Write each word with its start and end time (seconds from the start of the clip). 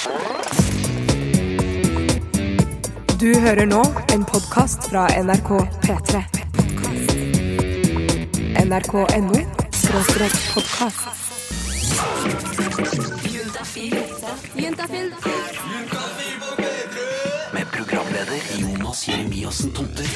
Du 0.00 0.06
hører 3.40 3.66
nå 3.68 3.80
en 4.14 4.22
podkast 4.24 4.86
fra 4.88 5.02
NRK 5.12 5.50
P3. 5.82 6.22
NRK.no 8.62 9.42
skråstrek 9.76 10.38
podkast. 10.54 11.04
Med 17.52 17.66
programleder 17.76 18.40
Jonas 18.56 19.08
Jeremiassen 19.08 19.72
Tomter. 19.72 20.08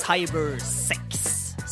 Cybersex. 0.00 0.99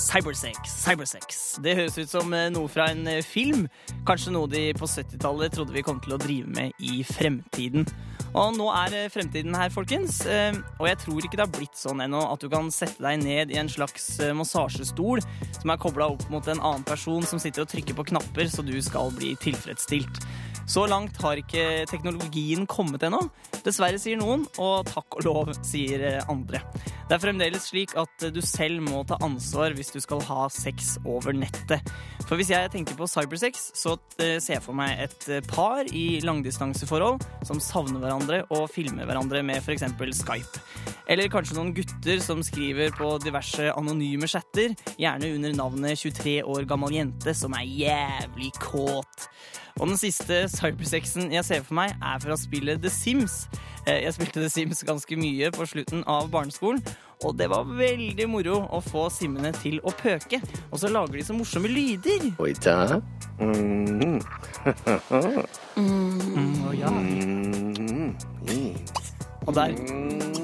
Cybersex, 0.09 0.71
cybersex. 0.73 1.41
Det 1.61 1.75
høres 1.77 1.99
ut 1.99 2.09
som 2.09 2.33
eh, 2.33 2.47
noe 2.49 2.71
fra 2.73 2.87
en 2.95 3.03
eh, 3.11 3.21
film. 3.21 3.67
Kanskje 4.09 4.33
noe 4.33 4.49
de 4.49 4.71
på 4.79 4.89
70-tallet 4.89 5.53
trodde 5.53 5.75
vi 5.75 5.83
kom 5.85 5.99
til 6.01 6.15
å 6.17 6.21
drive 6.23 6.49
med 6.49 6.73
i 6.81 7.03
fremtiden. 7.05 7.85
Og 8.33 8.57
nå 8.57 8.71
er 8.73 8.97
eh, 8.97 9.11
fremtiden 9.13 9.53
her, 9.59 9.69
folkens. 9.75 10.23
Og 10.25 10.89
jeg 10.89 11.01
tror 11.05 11.21
ikke 11.21 11.37
det 11.37 11.45
har 11.45 11.53
blitt 11.53 11.77
sånn 11.77 12.01
ennå 12.07 12.23
at 12.31 12.41
du 12.41 12.49
kan 12.49 12.73
sette 12.73 13.05
deg 13.05 13.21
ned 13.21 13.53
i 13.53 13.61
en 13.61 13.69
slags 13.69 14.15
massasjestol 14.39 15.21
som 15.61 15.75
er 15.75 15.83
kobla 15.83 16.09
opp 16.15 16.25
mot 16.33 16.49
en 16.49 16.63
annen 16.63 16.89
person 16.89 17.29
som 17.29 17.43
sitter 17.43 17.67
og 17.67 17.73
trykker 17.75 17.99
på 17.99 18.09
knapper 18.09 18.49
så 18.49 18.65
du 18.65 18.79
skal 18.85 19.13
bli 19.19 19.35
tilfredsstilt. 19.45 20.25
Så 20.69 20.85
langt 20.85 21.17
har 21.25 21.41
ikke 21.41 21.87
teknologien 21.89 22.67
kommet 22.69 23.07
ennå. 23.07 23.23
Dessverre, 23.65 23.97
sier 24.01 24.19
noen, 24.21 24.45
og 24.61 24.85
takk 24.91 25.17
og 25.17 25.25
lov, 25.25 25.53
sier 25.65 26.05
eh, 26.05 26.29
andre. 26.29 26.61
Det 27.09 27.17
er 27.17 27.23
fremdeles 27.23 27.71
slik 27.71 27.95
at 27.97 28.27
eh, 28.27 28.33
du 28.35 28.43
selv 28.45 28.83
må 28.85 29.01
ta 29.09 29.17
ansvar 29.25 29.73
hvis 29.77 29.95
du 29.95 29.99
skal 30.05 30.21
ha 30.29 30.45
sex 30.53 30.99
over 31.09 31.33
nettet. 31.33 31.89
For 32.29 32.37
hvis 32.37 32.53
jeg 32.53 32.69
tenker 32.75 32.99
på 32.99 33.09
cybersex, 33.09 33.71
så 33.81 33.97
eh, 34.21 34.37
ser 34.45 34.59
jeg 34.59 34.67
for 34.67 34.77
meg 34.77 35.01
et 35.07 35.49
par 35.49 35.89
i 35.89 36.21
langdistanseforhold 36.21 37.25
som 37.49 37.65
savner 37.65 38.05
hverandre 38.05 38.43
og 38.53 38.69
filmer 38.69 39.09
hverandre 39.09 39.41
med 39.49 39.65
f.eks. 39.65 39.89
Skype. 40.21 40.65
Eller 41.09 41.33
kanskje 41.33 41.57
noen 41.57 41.73
gutter 41.73 42.21
som 42.21 42.45
skriver 42.45 42.93
på 42.93 43.15
diverse 43.25 43.73
anonyme 43.73 44.29
chatter, 44.29 44.77
gjerne 45.01 45.33
under 45.39 45.57
navnet 45.57 45.97
23 46.05 46.43
år 46.45 46.69
gammel 46.69 46.99
jente 47.01 47.33
som 47.33 47.57
er 47.57 47.65
jævlig 47.65 48.53
kåt. 48.61 49.31
Og 49.79 49.87
den 49.89 49.97
siste 50.01 50.45
cybersexen 50.51 51.31
jeg 51.33 51.45
ser 51.47 51.63
for 51.67 51.75
meg, 51.79 51.95
er 52.03 52.19
fra 52.23 52.37
spillet 52.39 52.83
The 52.83 52.91
Sims. 52.91 53.49
Eh, 53.87 54.03
Jeg 54.05 54.15
spilte 54.17 54.41
The 54.43 54.51
Sims 54.51 54.83
ganske 54.85 55.17
mye 55.17 55.51
på 55.55 55.67
slutten 55.71 56.03
av 56.07 56.29
barneskolen, 56.31 56.83
og 57.25 57.39
det 57.39 57.49
var 57.51 57.65
veldig 57.65 58.29
moro 58.31 58.61
å 58.75 58.81
få 58.83 59.09
simmene 59.11 59.53
til 59.57 59.81
å 59.83 59.91
pøke. 59.95 60.41
Og 60.73 60.79
så 60.83 60.91
lager 60.91 61.19
de 61.19 61.25
så 61.27 61.35
morsomme 61.35 61.71
lyder. 61.71 62.29
Oi 62.43 62.53
da. 62.63 63.01
Mm. 63.41 64.19
Mm, 65.79 66.65
og 66.67 66.75
ja. 66.79 66.91
Mm. 66.91 68.15
Og 69.49 69.57
der 69.57 69.73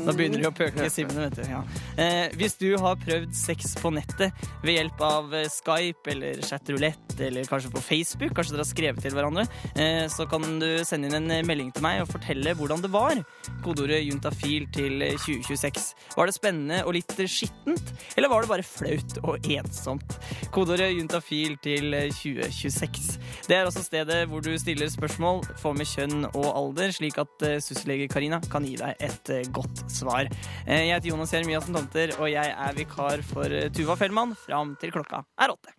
Da 0.05 0.13
begynner 0.13 0.43
de 0.43 0.49
å 0.51 0.53
pøke 0.53 0.85
simene, 0.93 1.31
vet 1.31 1.39
du. 1.39 1.45
Ja. 1.49 1.63
Eh, 1.97 2.35
hvis 2.37 2.59
du 2.61 2.75
har 2.77 2.99
prøvd 3.01 3.31
sex 3.37 3.71
på 3.81 3.89
nettet 3.95 4.35
ved 4.61 4.75
hjelp 4.77 5.01
av 5.01 5.33
eh, 5.33 5.47
Skype 5.49 6.11
eller 6.13 6.43
chatroulette 6.45 7.25
eller 7.25 7.47
kanskje 7.49 7.71
på 7.73 7.81
Facebook, 7.81 8.35
kanskje 8.37 8.53
dere 8.53 8.65
har 8.67 8.69
skrevet 8.69 9.01
til 9.01 9.15
hverandre, 9.17 9.47
eh, 9.81 10.05
så 10.13 10.27
kan 10.29 10.45
du 10.61 10.67
sende 10.85 11.09
inn 11.09 11.17
en 11.23 11.33
eh, 11.39 11.45
melding 11.49 11.71
til 11.73 11.87
meg 11.87 12.03
og 12.03 12.11
fortelle 12.13 12.53
hvordan 12.59 12.85
det 12.85 12.91
var. 12.93 13.17
Kodeordet 13.65 14.03
juntafil 14.05 14.67
til 14.77 15.07
eh, 15.07 15.17
2026. 15.25 15.89
Var 16.19 16.29
det 16.29 16.37
spennende 16.37 16.83
og 16.85 16.99
litt 16.99 17.17
eh, 17.17 17.31
skittent, 17.31 17.95
eller 18.19 18.33
var 18.35 18.45
det 18.45 18.53
bare 18.53 18.69
flaut 18.69 19.17
og 19.23 19.49
ensomt? 19.57 20.19
Kodeordet 20.53 20.91
juntafil 20.99 21.57
til 21.65 21.97
eh, 21.97 22.11
2026. 22.13 23.17
Det 23.49 23.57
er 23.57 23.65
også 23.71 23.87
stedet 23.89 24.21
hvor 24.29 24.45
du 24.45 24.53
stiller 24.61 24.93
spørsmål, 24.93 25.47
får 25.65 25.81
med 25.81 25.89
kjønn 25.95 26.29
og 26.35 26.49
alder, 26.53 26.93
slik 26.93 27.17
at 27.25 27.49
eh, 27.49 27.57
syslege 27.65 28.13
Karina 28.13 28.43
kan 28.53 28.69
gi 28.69 28.77
deg 28.85 28.94
et 29.01 29.31
eh, 29.35 29.45
godt 29.53 29.85
svar. 29.93 30.29
Eh, 30.67 30.85
Jeg 30.89 30.95
heter 30.95 31.09
Jonas 31.13 31.33
Jeremiassen 31.35 31.75
Tomter, 31.75 32.15
og 32.21 32.31
jeg 32.33 32.55
er 32.69 32.77
vikar 32.77 33.23
for 33.27 33.45
eh, 33.51 33.71
Tuva 33.75 33.97
Fellmann 34.01 34.35
fram 34.47 34.77
til 34.81 34.93
klokka 34.95 35.23
er 35.41 35.55
åtte. 35.55 35.75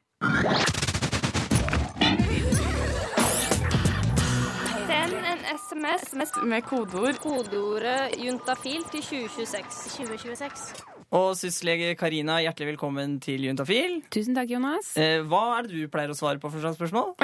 Send 4.85 5.13
en 5.31 5.45
SMS, 5.59 6.13
med 6.43 6.61
kodeord 6.69 7.17
Kodeordet 7.23 8.15
juntafil 8.21 8.83
til 8.91 9.01
2026. 9.01 10.07
2026. 10.07 10.94
Og 11.15 11.35
syslege 11.39 11.93
Karina, 11.95 12.39
hjertelig 12.43 12.73
velkommen 12.73 13.13
til 13.23 13.45
Juntafil. 13.45 14.01
Tusen 14.11 14.35
takk, 14.35 14.49
Jonas. 14.51 14.89
Eh, 14.99 15.21
Hva 15.23 15.43
er 15.61 15.67
det 15.69 15.77
du 15.77 15.91
pleier 15.93 16.11
å 16.11 16.17
svare 16.17 16.41
på 16.43 16.49
for 16.51 16.59
slags 16.63 16.79
spørsmål? 16.79 17.13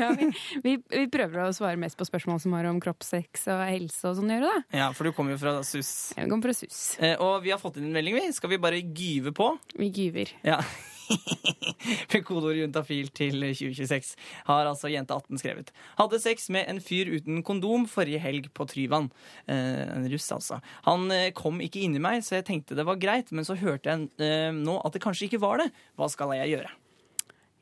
Ja, 0.00 0.06
vi, 0.16 0.30
vi, 0.64 0.72
vi 0.88 1.02
prøver 1.12 1.42
å 1.42 1.52
svare 1.52 1.76
mest 1.76 1.98
på 2.00 2.06
spørsmål 2.08 2.38
som 2.40 2.54
har 2.56 2.64
om 2.70 2.78
kroppssex 2.80 3.42
og 3.52 3.58
helse 3.68 4.06
og 4.08 4.14
sånn 4.16 4.30
å 4.32 4.36
gjøre, 4.38 4.52
da. 4.54 4.78
Ja, 4.78 4.86
for 4.96 5.04
du 5.04 5.12
kommer 5.12 5.34
jo 5.34 5.40
fra 5.42 5.52
SUS. 5.66 5.90
Jeg 6.16 6.30
kommer 6.30 6.48
fra 6.48 6.54
SUS. 6.56 6.78
Eh, 7.04 7.18
Og 7.20 7.42
vi 7.44 7.52
har 7.52 7.60
fått 7.60 7.76
inn 7.76 7.90
en 7.90 7.98
melding, 7.98 8.16
vi. 8.16 8.30
Skal 8.32 8.54
vi 8.54 8.60
bare 8.62 8.80
gyve 8.80 9.34
på? 9.36 9.50
Vi 9.76 9.90
gyver. 9.98 10.32
Ja. 10.46 10.62
Med 12.12 12.24
kodeord 12.26 12.58
juntafil 12.58 13.08
til 13.16 13.38
2026 13.40 14.12
har 14.48 14.68
altså 14.68 14.90
jente 14.92 15.16
18 15.16 15.40
skrevet. 15.40 15.72
Hadde 15.98 16.20
sex 16.22 16.48
med 16.52 16.68
en 16.70 16.80
fyr 16.84 17.10
uten 17.14 17.42
kondom 17.46 17.86
forrige 17.90 18.20
helg 18.22 18.50
på 18.56 18.66
Tryvann. 18.70 19.10
Eh, 19.50 19.86
en 19.96 20.08
russ, 20.12 20.28
altså. 20.36 20.60
Han 20.86 21.08
eh, 21.14 21.30
kom 21.36 21.60
ikke 21.64 21.82
inni 21.84 22.02
meg, 22.02 22.22
så 22.26 22.38
jeg 22.38 22.48
tenkte 22.50 22.78
det 22.78 22.86
var 22.88 23.00
greit, 23.00 23.32
men 23.34 23.46
så 23.48 23.58
hørte 23.58 23.90
jeg 23.90 24.10
eh, 24.22 24.50
nå 24.54 24.78
at 24.84 24.96
det 24.96 25.02
kanskje 25.04 25.28
ikke 25.30 25.42
var 25.42 25.64
det. 25.64 25.70
Hva 25.98 26.10
skal 26.12 26.36
jeg 26.38 26.54
gjøre? 26.54 26.72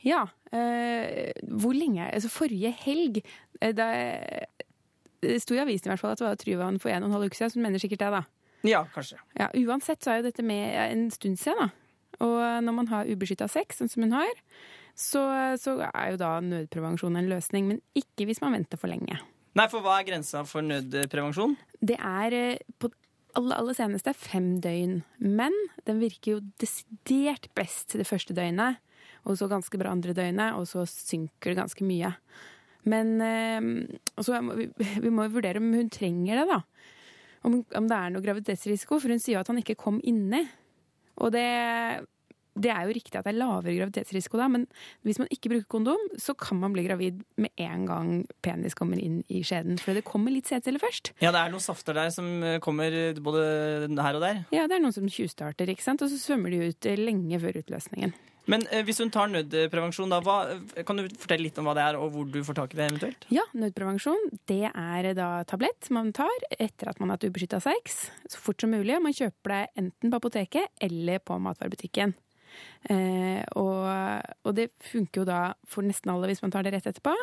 Ja. 0.07 0.25
Eh, 0.53 1.33
hvor 1.61 1.75
lenge 1.77 2.07
Altså, 2.07 2.31
forrige 2.33 2.71
helg 2.85 3.19
eh, 3.61 3.75
da, 3.77 3.89
Det 5.21 5.35
sto 5.43 5.53
i 5.53 5.61
avisen 5.61 5.91
i 5.91 5.93
hvert 5.93 6.01
fall 6.01 6.15
at 6.15 6.23
det 6.23 6.25
var 6.29 6.39
Tryvann 6.41 6.79
for 6.81 6.89
en 6.89 7.05
og 7.05 7.11
en 7.11 7.17
halv 7.19 7.29
uke 7.29 7.37
siden, 7.37 7.53
så 7.53 7.59
du 7.59 7.65
mener 7.67 7.83
sikkert 7.83 8.05
det, 8.05 8.13
da. 8.15 8.23
Ja, 8.67 8.85
kanskje. 8.95 9.19
Ja, 9.39 9.51
Uansett 9.67 10.03
så 10.03 10.13
er 10.13 10.21
jo 10.21 10.29
dette 10.31 10.43
med 10.47 10.73
en 10.89 11.11
stund 11.15 11.39
siden, 11.39 11.67
da. 11.67 11.88
Og 12.25 12.39
når 12.65 12.75
man 12.75 12.91
har 12.91 13.09
ubeskytta 13.09 13.47
sex, 13.51 13.79
sånn 13.79 13.91
som 13.93 14.05
hun 14.07 14.17
har, 14.17 14.45
så, 14.99 15.23
så 15.63 15.77
er 15.87 16.13
jo 16.13 16.21
da 16.21 16.33
nødprevensjon 16.43 17.19
en 17.19 17.31
løsning. 17.31 17.69
Men 17.71 17.83
ikke 17.99 18.27
hvis 18.29 18.43
man 18.43 18.57
venter 18.57 18.81
for 18.81 18.91
lenge. 18.91 19.21
Nei, 19.59 19.67
for 19.71 19.83
hva 19.83 19.99
er 19.99 20.09
grensa 20.09 20.45
for 20.47 20.67
nødprevensjon? 20.67 21.57
Det 21.83 21.97
er 21.99 22.35
eh, 22.37 22.65
på 22.79 22.91
aller, 23.39 23.57
aller 23.57 23.79
seneste 23.79 24.15
fem 24.17 24.57
døgn. 24.63 25.01
Men 25.23 25.55
den 25.89 26.03
virker 26.03 26.37
jo 26.37 26.45
desidert 26.63 27.49
best 27.59 27.97
det 27.99 28.07
første 28.09 28.37
døgnet, 28.37 28.83
og 29.27 29.39
så 29.39 29.49
ganske 29.51 29.81
bra 29.81 29.93
andre 29.95 30.15
døgnet, 30.17 30.59
og 30.59 30.69
så 30.71 30.85
synker 30.89 31.53
det 31.53 31.61
ganske 31.61 31.87
mye. 31.87 32.13
Men 32.89 33.19
eh, 33.25 33.73
så 34.23 34.39
vi, 34.55 34.71
vi 35.05 35.13
må 35.15 35.27
jo 35.29 35.37
vurdere 35.39 35.63
om 35.63 35.75
hun 35.75 35.91
trenger 35.93 36.43
det, 36.43 36.49
da. 36.51 36.63
Om, 37.47 37.61
om 37.63 37.87
det 37.87 37.99
er 37.99 38.11
noe 38.11 38.25
graviditetsrisiko, 38.25 38.99
for 38.99 39.15
hun 39.15 39.23
sier 39.23 39.39
jo 39.39 39.43
at 39.45 39.51
han 39.51 39.61
ikke 39.63 39.79
kom 39.79 40.03
inni. 40.03 40.43
Og 41.19 41.33
det, 41.35 41.47
det 42.59 42.71
er 42.73 42.87
jo 42.87 42.95
riktig 42.97 43.19
at 43.19 43.27
det 43.27 43.33
er 43.33 43.39
lavere 43.39 43.75
graviditetsrisiko 43.77 44.41
da, 44.41 44.49
men 44.53 44.67
hvis 45.07 45.21
man 45.23 45.31
ikke 45.35 45.53
bruker 45.53 45.69
kondom, 45.77 46.05
så 46.21 46.35
kan 46.39 46.61
man 46.61 46.75
bli 46.75 46.85
gravid 46.87 47.23
med 47.41 47.53
en 47.65 47.87
gang 47.89 48.13
penis 48.45 48.77
kommer 48.79 49.01
inn 49.03 49.21
i 49.29 49.43
skjeden. 49.47 49.81
For 49.83 49.97
det 49.97 50.07
kommer 50.09 50.35
litt 50.35 50.51
sædceller 50.51 50.83
først. 50.83 51.13
Ja, 51.23 51.33
det 51.35 51.43
er 51.43 51.53
noen 51.55 51.65
safter 51.65 51.99
der 51.99 52.13
som 52.15 52.31
eh, 52.43 52.61
kommer 52.65 52.95
eh, 52.95 53.19
både 53.23 53.45
her 53.99 54.19
og 54.19 54.25
der. 54.25 54.43
Ja, 54.55 54.67
det 54.71 54.79
er 54.79 54.85
noen 54.85 54.97
som 54.97 55.09
tjuvstarter, 55.11 55.71
ikke 55.71 55.87
sant? 55.87 56.05
Og 56.05 56.13
så 56.13 56.21
svømmer 56.21 56.55
de 56.55 56.71
ut 56.71 56.91
eh, 56.91 56.99
lenge 56.99 57.41
før 57.43 57.63
utløsningen. 57.63 58.15
Men 58.49 58.65
eh, 58.73 58.85
hvis 58.87 59.01
hun 59.03 59.13
tar 59.13 59.31
nødprevensjon, 59.33 60.13
da, 60.13 60.21
hva, 60.25 60.39
kan 60.87 61.01
du 61.01 61.07
fortelle 61.21 61.47
litt 61.47 61.59
om 61.61 61.69
hva 61.69 61.77
det 61.77 61.85
er, 61.85 61.99
og 62.01 62.15
hvor 62.15 62.29
du 62.33 62.41
får 62.47 62.59
tak 62.63 62.75
i 62.75 62.81
det 62.81 62.87
eventuelt? 62.89 63.27
Ja, 63.35 63.45
nødprevensjon 63.59 64.31
det 64.51 64.71
er 64.71 65.11
da 65.19 65.29
tablett 65.49 65.91
man 65.95 66.15
tar 66.17 66.49
etter 66.57 66.93
at 66.93 67.03
man 67.03 67.13
har 67.13 67.19
hatt 67.19 67.29
ubeskytta 67.29 67.61
sex. 67.65 68.07
Så 68.29 68.41
fort 68.43 68.65
som 68.65 68.73
mulig. 68.73 68.97
og 68.97 69.05
Man 69.05 69.17
kjøper 69.17 69.55
det 69.55 69.63
enten 69.85 70.13
på 70.13 70.23
apoteket 70.23 70.73
eller 70.89 71.21
på 71.21 71.37
matvarebutikken. 71.45 72.17
Eh, 72.89 73.43
og, 73.59 73.85
og 74.47 74.55
det 74.57 74.69
funker 74.85 75.23
jo 75.23 75.27
da 75.29 75.39
for 75.69 75.85
nesten 75.87 76.13
alle 76.13 76.31
hvis 76.31 76.41
man 76.45 76.53
tar 76.55 76.65
det 76.67 76.73
rett 76.77 76.87
etterpå. 76.91 77.15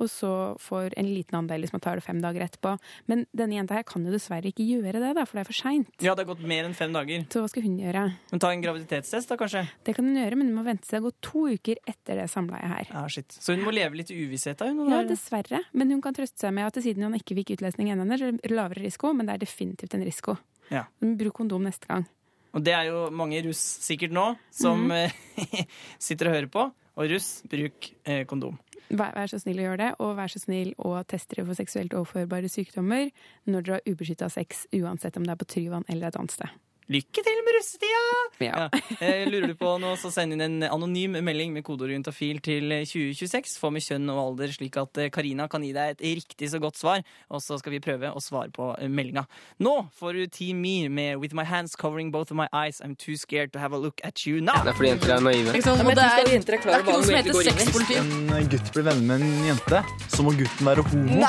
Og 0.00 0.10
så 0.10 0.30
for 0.62 0.92
en 0.96 1.08
liten 1.10 1.38
andel 1.40 1.64
hvis 1.66 1.74
man 1.74 1.82
tar 1.84 1.98
det 1.98 2.04
fem 2.06 2.20
dager 2.22 2.44
etterpå. 2.46 2.76
Men 3.10 3.26
denne 3.36 3.58
jenta 3.58 3.76
her 3.78 3.86
kan 3.88 4.04
jo 4.06 4.14
dessverre 4.14 4.52
ikke 4.52 4.66
gjøre 4.66 5.00
det, 5.02 5.12
da, 5.18 5.24
for 5.28 5.38
det 5.40 5.44
er 5.44 5.50
for 5.50 5.58
seint. 5.60 5.90
Ja, 6.00 6.14
det 6.14 6.24
har 6.24 6.30
gått 6.32 6.44
mer 6.46 6.68
enn 6.68 6.76
fem 6.78 6.94
dager. 6.94 7.26
Så 7.32 7.42
hva 7.44 7.50
skal 7.52 7.66
hun 7.66 7.78
gjøre? 7.80 8.04
Men 8.32 8.42
ta 8.42 8.52
en 8.54 8.64
graviditetstest, 8.64 9.30
da, 9.32 9.38
kanskje? 9.40 9.64
Det 9.86 9.96
kan 9.98 10.06
hun 10.08 10.20
gjøre, 10.20 10.38
men 10.40 10.52
hun 10.52 10.60
må 10.60 10.66
vente 10.66 10.88
seg 10.88 11.02
å 11.02 11.08
gå 11.10 11.14
to 11.26 11.46
uker 11.56 11.82
etter 11.90 12.22
det 12.22 12.28
samleiet 12.32 12.70
her. 12.74 12.92
Ja, 12.94 13.04
shit. 13.12 13.34
Så 13.36 13.56
hun 13.56 13.66
må 13.66 13.74
leve 13.74 13.98
litt 14.00 14.12
i 14.14 14.20
uvisshet, 14.22 14.60
da? 14.62 14.70
Hun, 14.70 14.86
Ja, 14.90 15.02
dessverre. 15.06 15.62
Men 15.76 15.92
hun 15.94 16.02
kan 16.04 16.16
trøste 16.16 16.46
seg 16.46 16.54
med 16.56 16.70
at 16.70 16.80
siden 16.82 17.06
hun 17.06 17.18
ikke 17.18 17.36
fikk 17.42 17.56
utlesning 17.58 17.92
ennå, 17.92 18.06
er 18.14 18.32
det 18.38 18.54
lavere 18.54 18.86
risiko, 18.86 19.12
men 19.16 19.28
det 19.28 19.36
er 19.36 19.44
definitivt 19.44 19.94
en 19.98 20.06
risiko. 20.06 20.38
Ja. 20.70 20.84
Bruk 21.02 21.34
kondom 21.40 21.64
neste 21.66 21.88
gang. 21.90 22.06
Og 22.54 22.64
det 22.66 22.74
er 22.74 22.88
jo 22.90 23.06
mange 23.14 23.40
russ 23.46 23.60
sikkert 23.84 24.14
nå 24.14 24.26
som 24.54 24.88
mm. 24.90 25.12
sitter 26.06 26.30
og 26.30 26.36
hører 26.38 26.50
på. 26.50 26.66
Og 27.00 27.12
russ, 27.12 27.28
bruk 27.48 27.92
eh, 28.04 28.24
kondom. 28.28 28.58
Vær, 28.90 29.14
vær 29.14 29.30
så 29.30 29.38
snill 29.38 29.60
å 29.62 29.68
gjøre 29.68 29.78
det, 29.84 29.90
og 30.02 30.16
vær 30.18 30.32
så 30.32 30.40
snill 30.42 30.72
å 30.82 30.96
teste 31.06 31.36
dere 31.36 31.46
for 31.46 31.58
seksuelt 31.58 31.94
overførbare 31.94 32.50
sykdommer 32.50 33.12
når 33.46 33.62
dere 33.62 33.78
har 33.78 33.94
ubeskytta 33.94 34.28
sex, 34.34 34.66
uansett 34.74 35.16
om 35.16 35.28
det 35.28 35.36
er 35.36 35.40
på 35.40 35.46
Tryvann 35.52 35.86
eller 35.86 36.10
et 36.10 36.18
annet 36.18 36.34
sted. 36.34 36.58
Lykke 36.90 37.22
til 37.22 37.42
med 37.46 37.54
russetida! 37.54 37.98
Ja. 38.42 38.50
Ja. 38.50 38.68
Eh, 39.00 39.22
lurer 39.30 39.48
du 39.48 39.54
på 39.56 39.70
noe, 39.80 39.96
så 39.96 40.10
send 40.12 40.34
inn 40.34 40.42
en 40.44 40.64
anonym 40.66 41.14
melding 41.24 41.54
med 41.54 41.62
kodeord 41.64 41.92
juntafil 41.94 42.40
til 42.44 42.66
2026. 42.84 43.54
Få 43.62 43.70
med 43.72 43.84
kjønn 43.84 44.10
og 44.12 44.18
alder, 44.20 44.50
slik 44.52 44.76
at 44.80 44.98
eh, 45.00 45.08
Karina 45.14 45.46
kan 45.50 45.64
gi 45.64 45.70
deg 45.72 45.94
et 45.94 46.02
riktig 46.18 46.50
så 46.52 46.60
godt 46.60 46.76
svar. 46.76 47.00
Og 47.30 47.40
så 47.40 47.56
skal 47.60 47.72
vi 47.76 47.80
prøve 47.84 48.10
å 48.12 48.20
svare 48.20 48.52
på 48.52 48.72
eh, 48.76 48.90
meldinga. 48.90 49.24
Nå 49.64 49.74
får 49.96 50.18
du 50.18 50.26
Team 50.34 50.60
Me 50.60 50.90
med 50.92 51.22
With 51.22 51.36
My 51.38 51.46
Hands 51.48 51.72
Covering 51.80 52.10
Both 52.12 52.34
of 52.34 52.38
My 52.42 52.48
Eyes. 52.52 52.82
I'm 52.84 52.96
too 52.98 53.16
scared 53.16 53.54
to 53.54 53.62
have 53.62 53.72
a 53.72 53.80
look 53.80 54.02
at 54.04 54.26
you 54.26 54.42
now. 54.44 54.60
Det 54.66 54.74
er 54.74 54.80
fordi 54.82 54.92
jenter 54.92 55.14
er 55.16 55.24
naive. 55.30 55.54
Ikke 55.54 55.68
sant? 55.70 55.80
Og 55.80 55.94
det 55.94 56.04
er, 56.04 56.26
det 56.26 56.34
er 56.50 56.84
ikke 56.84 56.98
noe 56.98 57.06
som 57.06 57.16
heter 57.16 57.32
sexpoliti. 57.48 57.94
en 58.42 58.52
gutt 58.52 58.74
blir 58.74 58.90
venner 58.90 59.06
med 59.14 59.24
en 59.24 59.48
jente, 59.52 59.84
så 60.10 60.26
må 60.26 60.34
gutten 60.36 60.68
være 60.68 60.84
homo. 60.90 61.22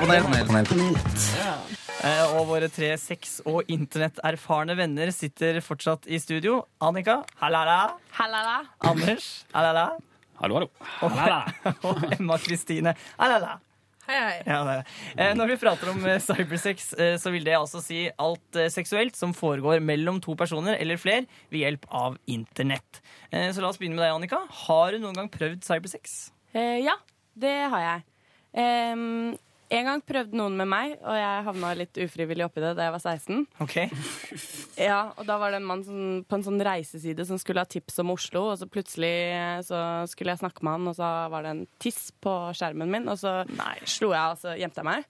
Eh, 0.00 1.89
og 2.00 2.46
våre 2.48 2.68
tre 2.72 2.92
sex- 3.00 3.40
og 3.44 3.68
internetterfarne 3.70 4.76
venner 4.78 5.10
sitter 5.14 5.60
fortsatt 5.64 6.06
i 6.08 6.20
studio. 6.22 6.62
Annika, 6.80 7.20
hallala. 7.42 7.96
Hallala. 8.16 8.60
Anders, 8.88 9.32
hallala. 9.52 9.90
Hallo, 10.40 10.56
hallo. 10.56 10.70
Og, 11.04 11.18
og 11.90 12.06
Emma 12.16 12.38
Kristine, 12.40 12.94
hallala. 13.20 13.58
Hei, 14.08 14.16
hei. 14.16 14.38
Ja. 14.48 14.78
Eh, 15.14 15.34
når 15.38 15.52
vi 15.52 15.56
prater 15.60 15.90
om 15.92 16.00
eh, 16.08 16.16
cybersex, 16.24 16.88
eh, 16.96 17.12
så 17.20 17.30
vil 17.30 17.44
det 17.46 17.54
altså 17.58 17.82
si 17.84 18.06
alt 18.18 18.58
eh, 18.58 18.70
seksuelt 18.72 19.14
som 19.18 19.34
foregår 19.36 19.82
mellom 19.84 20.18
to 20.24 20.34
personer 20.40 20.80
eller 20.80 20.98
flere 20.98 21.28
ved 21.52 21.62
hjelp 21.62 21.84
av 21.94 22.16
internett. 22.32 23.02
Eh, 23.30 23.50
så 23.54 23.62
la 23.62 23.70
oss 23.70 23.78
begynne 23.78 24.00
med 24.00 24.06
deg, 24.06 24.16
Annika. 24.16 24.40
Har 24.64 24.96
du 24.96 25.02
noen 25.04 25.20
gang 25.20 25.30
prøvd 25.30 25.62
cybersex? 25.68 26.16
Eh, 26.56 26.80
ja, 26.86 26.96
det 27.38 27.54
har 27.70 27.86
jeg. 27.86 28.08
En 29.70 29.84
gang 29.86 30.00
prøvde 30.02 30.34
noen 30.34 30.56
med 30.58 30.66
meg, 30.66 30.96
og 31.06 31.14
jeg 31.14 31.44
havna 31.46 31.68
litt 31.78 31.98
ufrivillig 32.02 32.42
oppi 32.48 32.58
det 32.64 32.72
da 32.74 32.88
jeg 32.88 32.94
var 32.96 33.02
16. 33.04 33.44
Ok. 33.62 33.76
Ja, 34.80 35.12
og 35.20 35.26
da 35.28 35.36
var 35.38 35.52
det 35.52 35.58
en 35.60 35.66
mann 35.68 35.82
som, 35.84 35.98
på 36.24 36.38
en 36.38 36.42
sånn 36.46 36.62
reiseside 36.64 37.26
som 37.28 37.36
skulle 37.38 37.60
ha 37.60 37.68
tips 37.68 37.98
om 38.00 38.10
Oslo, 38.14 38.46
og 38.50 38.56
så 38.58 38.66
plutselig 38.70 39.10
eh, 39.34 39.58
så 39.66 39.78
skulle 40.08 40.32
jeg 40.32 40.40
snakke 40.40 40.64
med 40.64 40.72
han, 40.78 40.88
og 40.88 40.96
så 40.96 41.10
var 41.30 41.44
det 41.44 41.52
en 41.52 41.62
tiss 41.82 42.08
på 42.24 42.32
skjermen 42.56 42.90
min, 42.90 43.06
og 43.12 43.18
så 43.20 43.34
Nei. 43.52 43.74
slo 43.84 44.10
jeg, 44.14 44.32
og 44.32 44.40
så 44.40 44.54
gjemte 44.58 44.80
jeg 44.80 44.88
meg. 44.88 45.04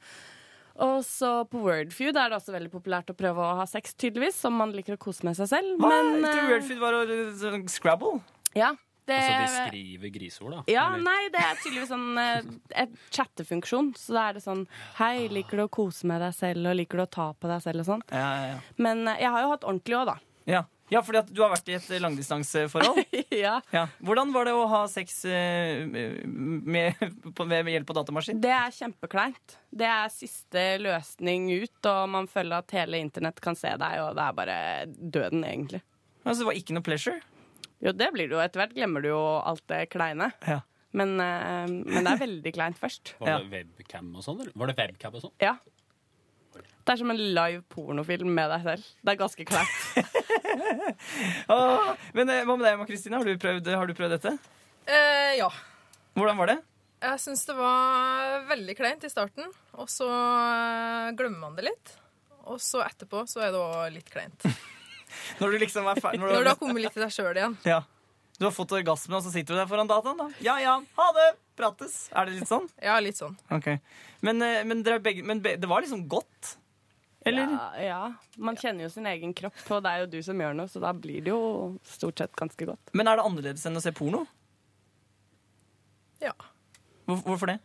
Og 0.80 0.98
så 1.06 1.30
på 1.50 1.60
Wordfeud 1.64 2.16
er 2.18 2.32
det 2.32 2.38
også 2.40 2.54
veldig 2.56 2.70
populært 2.72 3.10
å 3.12 3.16
prøve 3.18 3.46
å 3.46 3.56
ha 3.60 3.66
sex, 3.70 3.94
tydeligvis, 4.00 4.38
om 4.48 4.58
man 4.60 4.74
liker 4.74 4.96
å 4.96 5.00
kose 5.02 5.24
med 5.28 5.36
seg 5.38 5.50
selv. 5.52 5.76
Hva? 5.80 5.90
Men 5.92 6.24
eh, 6.26 6.44
Wordfeed 6.50 6.80
var 6.82 6.96
å- 6.98 7.06
sånn 7.40 7.64
Scrabble. 7.70 8.18
ja, 8.58 8.74
det 9.10 9.20
Altså, 9.20 9.66
de 9.66 9.68
skriver 9.68 10.14
griseord, 10.14 10.56
da. 10.56 10.62
Ja, 10.70 10.86
Eller- 10.94 11.04
nei, 11.04 11.28
det 11.34 11.42
er 11.44 11.60
tydeligvis 11.60 11.92
sånn 11.92 12.18
eh, 12.18 12.82
et 12.84 12.96
chattefunksjon. 13.10 13.92
Så 13.98 14.16
da 14.16 14.28
er 14.28 14.38
det 14.38 14.44
sånn 14.46 14.66
Hei, 14.98 15.28
liker 15.28 15.60
du 15.60 15.66
å 15.66 15.70
kose 15.70 16.06
med 16.06 16.22
deg 16.24 16.34
selv, 16.36 16.66
og 16.70 16.76
liker 16.78 17.00
du 17.00 17.06
å 17.06 17.10
ta 17.10 17.32
på 17.34 17.50
deg 17.50 17.62
selv 17.64 17.84
og 17.84 17.88
sånn? 17.94 18.04
Ja, 18.10 18.28
ja, 18.40 18.50
ja. 18.54 18.60
Men 18.78 19.06
eh, 19.08 19.22
jeg 19.24 19.34
har 19.34 19.46
jo 19.46 19.54
hatt 19.54 19.66
ordentlig 19.66 19.98
òg, 20.00 20.06
da. 20.12 20.16
Ja, 20.48 20.62
ja 20.90 21.02
fordi 21.04 21.20
at 21.20 21.30
du 21.30 21.42
har 21.42 21.52
vært 21.52 21.68
i 21.68 21.76
et 21.76 21.88
langdistanseforhold. 22.02 23.02
ja. 23.44 23.60
Ja. 23.74 23.86
Hvordan 24.00 24.32
var 24.34 24.48
det 24.48 24.54
å 24.56 24.64
ha 24.70 24.80
sex 24.90 25.22
med, 25.28 26.24
med, 26.26 27.04
på, 27.36 27.46
hjelp 27.46 27.92
av 27.92 28.00
datamaskin? 28.00 28.40
Det 28.40 28.54
er 28.56 28.74
kjempekleint. 28.74 29.58
Det 29.70 29.86
er 29.86 30.10
siste 30.14 30.64
løsning 30.82 31.50
ut, 31.60 31.78
og 31.86 32.08
man 32.16 32.30
føler 32.30 32.64
at 32.64 32.74
hele 32.78 33.02
internett 33.02 33.40
kan 33.44 33.58
se 33.58 33.70
deg, 33.70 34.00
og 34.02 34.16
det 34.18 34.26
er 34.26 34.40
bare 34.40 34.58
døden, 34.88 35.44
egentlig. 35.44 35.84
Altså, 36.24 36.42
det 36.42 36.50
var 36.50 36.58
ikke 36.58 36.74
noe 36.76 36.84
pleasure? 36.84 37.20
Jo, 37.80 37.92
det 37.96 38.10
blir 38.12 38.28
det 38.28 38.36
jo. 38.36 38.40
Etter 38.44 38.60
hvert 38.64 38.74
glemmer 38.76 39.02
du 39.04 39.08
jo 39.12 39.20
alt 39.40 39.62
det 39.72 39.86
kleine. 39.92 40.30
Ja. 40.46 40.60
Men, 40.92 41.14
eh, 41.22 41.66
men 41.70 42.02
det 42.04 42.10
er 42.16 42.20
veldig 42.26 42.52
kleint 42.56 42.78
først. 42.80 43.14
Var 43.22 43.38
det 43.40 43.50
webcam 43.52 44.08
og 44.18 44.24
sånn? 44.26 44.40
eller? 44.42 44.52
Var 44.58 44.72
det 44.72 44.76
webcam 44.82 45.14
og 45.16 45.22
sånn? 45.28 45.34
Ja. 45.40 45.54
Det 46.80 46.94
er 46.94 46.98
som 46.98 47.12
en 47.12 47.20
live 47.36 47.60
pornofilm 47.70 48.32
med 48.34 48.50
deg 48.50 48.64
selv. 48.66 48.88
Det 49.04 49.12
er 49.12 49.18
ganske 49.20 49.44
kleint. 49.46 49.76
Åh, 51.54 51.92
men 52.16 52.32
eh, 52.32 52.42
hva 52.48 52.56
med 52.56 52.64
deg, 52.66 52.74
Emma 52.74 52.86
Kristine? 52.88 53.20
Har, 53.20 53.28
du 53.28 53.36
prøvd- 53.40 53.70
har 53.76 53.86
du 53.86 53.94
prøvd 53.96 54.16
dette? 54.16 54.32
Eh, 54.90 55.36
ja. 55.38 55.48
Hvordan 56.18 56.40
var 56.40 56.50
det? 56.54 56.58
Jeg 57.00 57.20
syns 57.22 57.46
det 57.48 57.54
var 57.56 58.42
veldig 58.50 58.74
kleint 58.76 59.04
i 59.06 59.12
starten, 59.12 59.46
og 59.78 59.88
så 59.88 60.08
eh, 60.10 61.12
glemmer 61.16 61.46
man 61.46 61.56
det 61.56 61.68
litt. 61.70 61.94
Og 62.50 62.58
så 62.64 62.82
etterpå 62.84 63.22
så 63.30 63.44
er 63.46 63.54
det 63.54 63.62
òg 63.62 63.94
litt 63.94 64.10
kleint. 64.12 64.44
Når 65.40 65.54
du 65.54 65.62
liksom 65.64 65.88
er 65.90 66.00
ferdig 66.02 66.20
Når 66.22 66.44
du 66.44 66.50
har 66.52 66.58
kommet 66.60 66.84
litt 66.84 66.94
til 66.96 67.04
deg 67.04 67.14
sjøl 67.14 67.32
igjen. 67.34 67.56
Ja. 67.68 67.82
Du 68.40 68.46
har 68.46 68.54
fått 68.56 68.72
orgasme, 68.72 69.18
og 69.18 69.24
så 69.24 69.32
sitter 69.34 69.52
du 69.52 69.60
der 69.60 69.68
foran 69.68 69.90
dataen, 69.90 70.16
da. 70.16 70.30
Ja 70.40 70.56
ja, 70.62 70.78
ha 70.96 71.08
det! 71.16 71.28
Prates. 71.60 72.06
Er 72.16 72.24
det 72.24 72.38
litt 72.38 72.48
sånn? 72.48 72.70
Ja, 72.80 72.94
litt 73.04 73.18
sånn. 73.18 73.34
Ok. 73.52 73.74
Men, 74.24 74.40
eh, 74.40 74.62
men, 74.64 74.80
dere 74.86 75.02
begge, 75.04 75.20
men 75.26 75.42
det 75.44 75.68
var 75.68 75.84
liksom 75.84 76.06
godt? 76.08 76.54
Eller? 77.28 77.50
Ja, 77.52 77.66
ja. 77.84 77.98
Man 78.40 78.56
kjenner 78.56 78.86
jo 78.86 78.92
sin 78.94 79.08
egen 79.10 79.34
kropp, 79.36 79.58
og 79.68 79.82
det 79.84 79.92
er 79.92 80.04
jo 80.04 80.12
du 80.14 80.18
som 80.24 80.40
gjør 80.40 80.56
noe, 80.56 80.72
så 80.72 80.80
da 80.80 80.94
blir 80.96 81.20
det 81.26 81.34
jo 81.34 81.42
stort 81.84 82.22
sett 82.22 82.32
ganske 82.38 82.70
godt. 82.70 82.94
Men 82.96 83.12
er 83.12 83.20
det 83.20 83.26
annerledes 83.28 83.66
enn 83.68 83.76
å 83.76 83.82
se 83.84 83.92
porno? 83.92 84.22
Ja. 86.24 86.32
Hvor, 87.04 87.20
hvorfor 87.26 87.52
det? 87.52 87.58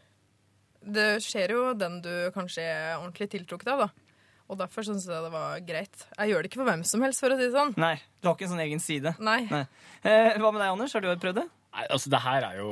Det 0.86 1.08
skjer 1.24 1.56
jo 1.56 1.62
den 1.80 2.02
du 2.04 2.12
kanskje 2.36 2.68
er 2.68 2.98
ordentlig 2.98 3.30
tiltrukket 3.32 3.72
av, 3.72 3.86
da. 3.88 4.05
Og 4.46 4.60
derfor 4.60 4.86
syns 4.86 5.08
jeg 5.10 5.24
det 5.26 5.32
var 5.34 5.58
greit. 5.66 6.06
Jeg 6.20 6.32
gjør 6.32 6.46
det 6.46 6.52
ikke 6.52 6.62
for 6.62 6.70
hvem 6.70 6.84
som 6.86 7.02
helst, 7.06 7.24
for 7.24 7.34
å 7.34 7.38
si 7.40 7.48
det 7.48 7.56
sånn. 7.56 7.74
Nei, 7.82 7.96
du 8.22 8.30
har 8.30 8.36
ikke 8.38 8.46
en 8.46 8.54
sånn 8.54 8.66
egen 8.68 8.84
side. 8.84 9.16
Nei. 9.26 9.40
Eh, 9.50 10.38
hva 10.38 10.52
med 10.54 10.62
deg, 10.62 10.70
Anders? 10.70 10.94
Har 10.94 11.02
du 11.02 11.10
prøvd 11.18 11.42
det? 11.42 11.48
Nei, 11.76 11.88
altså, 11.90 12.12
det 12.14 12.22
her 12.24 12.50
er 12.52 12.62
jo 12.62 12.70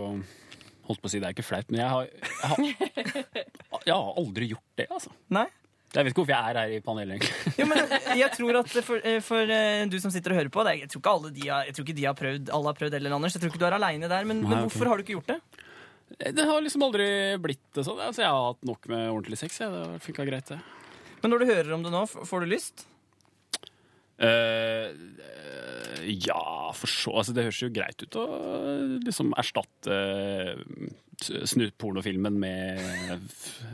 Holdt 0.84 1.00
på 1.00 1.08
å 1.08 1.12
si 1.14 1.20
det 1.24 1.30
er 1.30 1.32
ikke 1.32 1.46
flaut, 1.48 1.70
men 1.72 1.80
jeg 1.80 1.88
har, 1.88 2.08
jeg 2.12 2.50
har, 2.52 3.20
jeg 3.88 3.94
har 3.96 4.18
aldri 4.20 4.50
gjort 4.50 4.82
det, 4.82 4.88
altså. 4.92 5.14
Nei? 5.32 5.46
Jeg 5.94 6.04
vet 6.04 6.12
ikke 6.12 6.24
hvorfor 6.24 6.34
jeg 6.34 6.52
er 6.52 6.58
her 6.60 6.72
i 6.76 6.80
panelet, 6.84 7.14
egentlig. 7.22 7.54
Jo, 7.62 7.68
men 7.70 8.18
jeg 8.20 8.30
tror 8.34 8.58
at 8.60 8.76
for, 8.84 9.06
eh, 9.08 9.20
for 9.24 9.54
eh, 9.56 9.84
du 9.88 9.96
som 10.04 10.12
sitter 10.12 10.34
og 10.34 10.42
hører 10.42 10.52
på 10.52 10.66
det, 10.68 10.74
Jeg 10.82 10.92
tror 10.92 11.04
ikke 11.04 11.14
alle 11.16 11.32
de 11.38 11.48
har, 11.48 11.68
jeg 11.70 11.78
tror 11.78 11.88
ikke 11.88 11.98
de 12.02 12.08
har 12.10 12.18
prøvd, 12.20 12.52
alle 12.58 12.72
har 12.74 12.80
prøvd 12.82 12.98
eller 13.00 13.16
Anders. 13.16 13.38
Jeg 13.38 13.46
tror 13.46 13.54
ikke 13.54 13.62
du 13.64 13.68
er 13.70 13.78
aleine 13.78 14.10
der. 14.12 14.28
Men, 14.28 14.42
Nei, 14.42 14.50
men 14.50 14.66
hvorfor 14.66 14.74
hvorfor 14.84 14.92
har 14.92 15.00
du 15.00 15.06
ikke 15.06 15.16
gjort 15.16 15.32
det? 15.32 15.40
Det 16.36 16.46
har 16.52 16.62
liksom 16.68 16.84
aldri 16.86 17.08
blitt 17.42 17.64
det 17.78 17.86
sånn. 17.88 18.02
Altså, 18.04 18.26
jeg 18.26 18.34
har 18.36 18.50
hatt 18.52 18.68
nok 18.68 18.90
med 18.92 19.06
ordentlig 19.08 19.40
sex. 19.40 19.62
Jeg. 19.64 19.72
Det 19.72 19.86
har 19.86 20.04
funka 20.04 20.26
greit, 20.28 20.52
det. 20.52 20.60
Men 21.24 21.32
når 21.32 21.44
du 21.44 21.52
hører 21.54 21.72
om 21.78 21.86
det 21.86 21.94
nå, 21.94 22.04
får 22.08 22.44
du 22.44 22.52
lyst? 22.52 22.86
Uh, 24.22 24.28
eh, 24.30 26.04
ja, 26.06 26.72
for 26.78 26.88
så 26.88 27.16
altså, 27.18 27.34
Det 27.34 27.48
høres 27.48 27.62
jo 27.64 27.72
greit 27.74 28.04
ut 28.04 28.18
å 28.20 28.26
eh, 28.38 28.84
liksom 29.08 29.34
erstatte 29.42 29.96
uh, 29.96 30.92
snupornofilmen 31.24 32.38
med, 32.40 33.24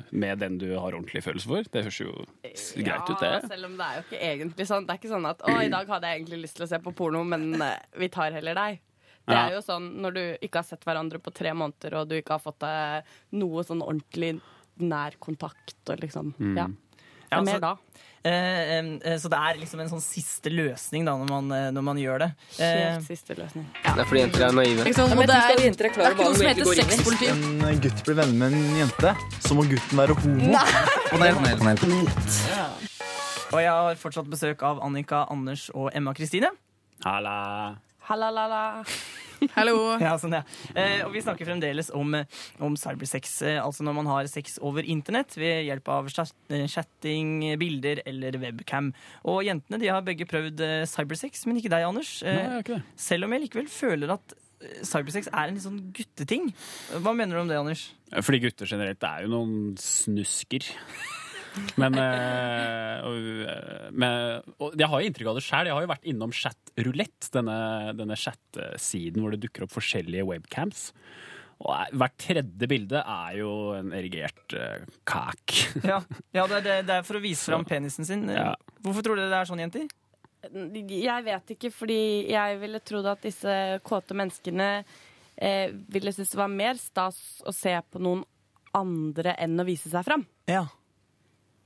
med 0.10 0.42
den 0.42 0.58
du 0.62 0.68
har 0.72 0.94
ordentlig 0.94 1.24
følelse 1.26 1.50
for. 1.50 1.70
Det 1.74 1.84
høres 1.88 2.00
jo 2.02 2.14
greit 2.14 2.86
greit 2.86 3.10
ut, 3.10 3.24
det. 3.24 3.34
selv 3.52 3.70
om 3.70 3.78
det 3.80 3.88
er 3.88 3.98
jo 3.98 4.06
ikke 4.06 4.22
egentlig 4.30 4.68
sånn. 4.70 4.86
Det 4.88 4.96
er 4.96 5.02
ikke 5.02 5.14
sånn 5.14 5.30
at 5.30 5.42
'Å, 5.44 5.56
i 5.66 5.72
dag 5.74 5.90
hadde 5.96 6.12
jeg 6.12 6.22
egentlig 6.22 6.42
lyst 6.46 6.60
til 6.60 6.68
å 6.68 6.70
se 6.72 6.80
på 6.84 6.94
porno, 6.96 7.24
men 7.28 7.50
eh, 7.66 7.80
vi 8.00 8.12
tar 8.14 8.36
heller 8.36 8.58
deg'. 8.60 8.84
Det 9.30 9.38
er 9.38 9.52
jo 9.54 9.62
sånn 9.62 9.90
når 10.02 10.16
du 10.16 10.22
ikke 10.42 10.62
har 10.64 10.66
sett 10.66 10.86
hverandre 10.88 11.20
på 11.22 11.34
tre 11.36 11.52
måneder, 11.54 12.00
og 12.00 12.08
du 12.10 12.16
ikke 12.18 12.38
har 12.38 12.42
fått 12.42 12.64
deg 12.64 13.12
noe 13.38 13.66
sånn 13.66 13.84
ordentlig 13.86 14.40
nær 14.80 15.18
kontakt 15.22 15.92
og 15.92 16.00
liksom 16.02 16.34
Mm. 16.40 16.56
Ja. 16.58 16.68
Det 17.30 17.38
er 17.38 17.38
Ja, 17.38 17.42
mer 17.46 17.54
så- 17.54 17.62
da. 17.62 17.78
Eh, 18.26 18.32
eh, 18.32 19.18
så 19.18 19.30
det 19.30 19.38
er 19.40 19.56
liksom 19.62 19.80
en 19.80 19.88
sånn 19.90 20.02
siste 20.04 20.50
løsning 20.52 21.06
da, 21.06 21.14
når 21.16 21.30
man, 21.30 21.52
eh, 21.56 21.72
når 21.72 21.84
man 21.84 21.98
gjør 21.98 22.20
det. 22.20 22.32
Helt 22.58 23.06
siste 23.08 23.36
løsning. 23.38 23.66
Det 23.84 23.96
er 23.96 24.04
fordi 24.10 24.20
jenter 24.26 24.48
er 24.48 24.52
naive. 24.52 24.84
Ikke 24.84 24.96
sant? 24.96 25.14
Og 25.14 25.18
det 25.24 25.30
er, 25.30 25.56
det 25.56 25.88
er 25.88 26.12
ikke 26.12 26.26
noe 26.26 26.36
som 26.36 26.48
heter 26.48 26.66
sexpoliti. 26.82 27.30
En 27.30 27.80
gutt 27.80 28.04
blir 28.04 28.16
venner 28.16 28.34
med 28.34 28.52
en 28.52 28.76
jente, 28.82 29.16
så 29.40 29.56
må 29.56 29.64
gutten 29.70 29.96
være 29.96 30.14
homo. 30.20 30.58
og 33.54 33.60
jeg 33.62 33.70
har 33.72 33.96
fortsatt 33.96 34.30
besøk 34.30 34.64
av 34.64 34.82
Annika, 34.84 35.26
Anders 35.30 35.70
og 35.74 35.92
Emma 35.96 36.14
Kristine. 36.14 36.50
Halla. 37.06 37.78
Hallalala. 38.10 38.84
Hallo. 39.56 39.76
Ja, 40.04 40.16
sånn, 40.20 40.34
ja. 40.38 40.44
Eh, 40.74 41.02
og 41.06 41.14
vi 41.14 41.22
snakker 41.24 41.48
fremdeles 41.48 41.92
om, 41.96 42.14
eh, 42.18 42.40
om 42.64 42.76
cybersex, 42.80 43.36
eh, 43.48 43.60
altså 43.62 43.86
når 43.88 43.98
man 44.00 44.10
har 44.12 44.30
sex 44.32 44.58
over 44.66 44.86
internett 44.86 45.36
ved 45.40 45.66
hjelp 45.68 45.92
av 45.94 46.10
chat, 46.14 46.34
eh, 46.54 46.66
chatting, 46.72 47.34
bilder 47.62 48.04
eller 48.10 48.40
webcam. 48.42 48.92
Og 49.30 49.44
jentene 49.48 49.80
de 49.82 49.92
har 49.92 50.06
begge 50.06 50.28
prøvd 50.30 50.64
eh, 50.66 50.84
cybersex, 50.90 51.46
men 51.50 51.62
ikke 51.62 51.72
deg, 51.74 51.88
Anders. 51.88 52.20
Eh, 52.24 52.40
Nei, 52.40 52.62
ikke 52.64 52.82
selv 53.00 53.28
om 53.28 53.36
jeg 53.36 53.46
likevel 53.48 53.72
føler 53.72 54.16
at 54.18 54.38
cybersex 54.84 55.30
er 55.32 55.48
en 55.48 55.56
litt 55.56 55.64
sånn 55.64 55.80
gutteting. 55.96 56.50
Hva 57.00 57.14
mener 57.16 57.38
du 57.38 57.44
om 57.46 57.52
det, 57.52 57.60
Anders? 57.60 57.86
Fordi 58.12 58.42
gutter 58.44 58.68
generelt 58.68 59.06
er 59.08 59.24
jo 59.24 59.32
noen 59.32 59.56
snusker. 59.80 60.68
Men, 61.82 61.96
øh, 61.98 63.06
eh, 63.50 63.59
med, 63.92 64.46
og 64.60 64.76
jeg 64.80 64.88
har 64.92 65.02
jo 65.02 65.10
inntrykk 65.10 65.30
av 65.32 65.38
det 65.40 65.44
sjøl. 65.46 65.70
Jeg 65.70 65.76
har 65.78 65.86
jo 65.86 65.92
vært 65.94 66.08
innom 66.12 66.32
chatrulett, 66.36 67.30
denne, 67.34 67.58
denne 67.98 68.18
chattesiden 68.20 69.22
hvor 69.24 69.36
det 69.36 69.42
dukker 69.46 69.66
opp 69.66 69.74
forskjellige 69.76 70.26
webcams. 70.30 70.90
Og 71.60 71.74
er- 71.76 71.92
hvert 72.00 72.18
tredje 72.24 72.70
bilde 72.72 73.02
er 73.04 73.34
jo 73.42 73.50
en 73.76 73.90
erigert 73.92 74.54
uh, 74.56 74.86
kak. 75.10 75.56
Ja, 75.84 75.98
ja 76.38 76.46
det, 76.48 76.62
er, 76.62 76.66
det- 76.70 76.86
det 76.88 76.98
er 77.02 77.08
for 77.08 77.20
å 77.20 77.24
vise 77.24 77.50
fram 77.52 77.66
penisen 77.68 78.08
sin. 78.08 78.28
Ja. 78.32 78.54
Hvorfor 78.86 79.04
tror 79.04 79.20
dere 79.20 79.32
det 79.34 79.42
er 79.42 79.50
sånn, 79.50 79.64
jenter? 79.66 79.88
Jeg 80.40 81.24
vet 81.26 81.50
ikke, 81.58 81.72
fordi 81.76 82.00
jeg 82.32 82.60
ville 82.62 82.80
trodd 82.88 83.10
at 83.12 83.26
disse 83.28 83.54
kåte 83.84 84.16
menneskene 84.16 84.70
eh, 85.36 85.74
ville 85.92 86.14
synes 86.16 86.32
det 86.32 86.40
var 86.40 86.54
mer 86.54 86.80
stas 86.80 87.18
å 87.44 87.52
se 87.52 87.74
på 87.92 88.00
noen 88.00 88.24
andre 88.78 89.34
enn 89.42 89.60
å 89.60 89.66
vise 89.68 89.92
seg 89.92 90.06
fram. 90.08 90.24
Ja. 90.48 90.64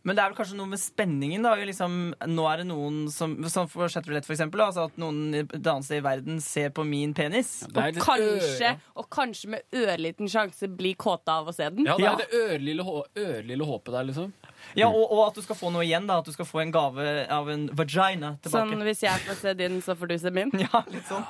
Men 0.04 0.18
det 0.18 0.24
er 0.24 0.32
vel 0.32 0.36
kanskje 0.36 0.58
noe 0.60 0.68
med 0.68 0.82
spenningen, 0.82 1.46
da. 1.46 1.54
Liksom, 1.56 1.94
nå 2.28 2.46
er 2.52 2.60
det 2.60 2.68
noen 2.68 3.06
som 3.12 3.38
sånn 3.48 3.70
for 3.72 3.88
Chatterlett, 3.92 4.28
for 4.28 4.36
eksempel. 4.36 4.64
Altså 4.66 4.90
at 4.90 4.98
noen 5.00 5.22
et 5.40 5.54
annet 5.56 5.88
sted 5.88 6.02
i 6.02 6.04
verden 6.04 6.42
ser 6.44 6.74
på 6.76 6.84
min 6.88 7.14
penis. 7.16 7.62
Og 7.70 8.00
kanskje, 8.04 8.74
og 9.00 9.08
kanskje 9.14 9.54
med 9.56 9.80
ørliten 9.84 10.32
sjanse 10.32 10.68
bli 10.68 10.92
kåta 11.00 11.40
av 11.40 11.48
å 11.52 11.56
se 11.56 11.70
den. 11.72 11.88
Ja, 11.88 11.96
det 12.00 12.10
er 12.10 12.20
det 12.20 12.42
ørlille, 12.42 12.88
ørlille 13.24 13.70
håpet 13.70 13.96
der, 13.96 14.10
liksom. 14.12 14.34
Ja, 14.80 14.88
og, 14.88 15.06
og 15.12 15.22
at 15.28 15.38
du 15.38 15.44
skal 15.46 15.58
få 15.60 15.72
noe 15.74 15.84
igjen. 15.86 16.08
da 16.08 16.20
At 16.22 16.28
du 16.28 16.34
skal 16.36 16.48
få 16.48 16.62
en 16.64 16.72
gave 16.74 17.06
av 17.32 17.50
en 17.52 17.66
vagina 17.76 18.34
tilbake. 18.44 18.74
Sånn 18.74 18.88
hvis 18.88 19.04
jeg 19.06 19.24
får 19.28 19.40
se 19.40 19.54
din, 19.60 19.80
så 19.86 19.96
får 20.00 20.12
du 20.12 20.18
se 20.20 20.34
min? 20.36 20.52
Ja, 20.64 20.84
litt 20.92 21.08
sånn. 21.08 21.26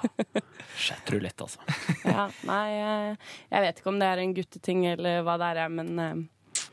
Chatroulette, 0.77 1.45
altså. 1.45 1.61
Ja, 2.13 2.27
nei, 2.47 2.63
jeg, 2.73 3.17
jeg 3.53 3.65
vet 3.67 3.81
ikke 3.81 3.93
om 3.93 4.01
det 4.01 4.09
er 4.09 4.21
en 4.23 4.33
gutteting 4.37 4.85
eller 4.93 5.21
hva 5.25 5.37
det 5.41 5.51
er, 5.53 5.69
men 5.73 5.93
eh, 6.01 6.65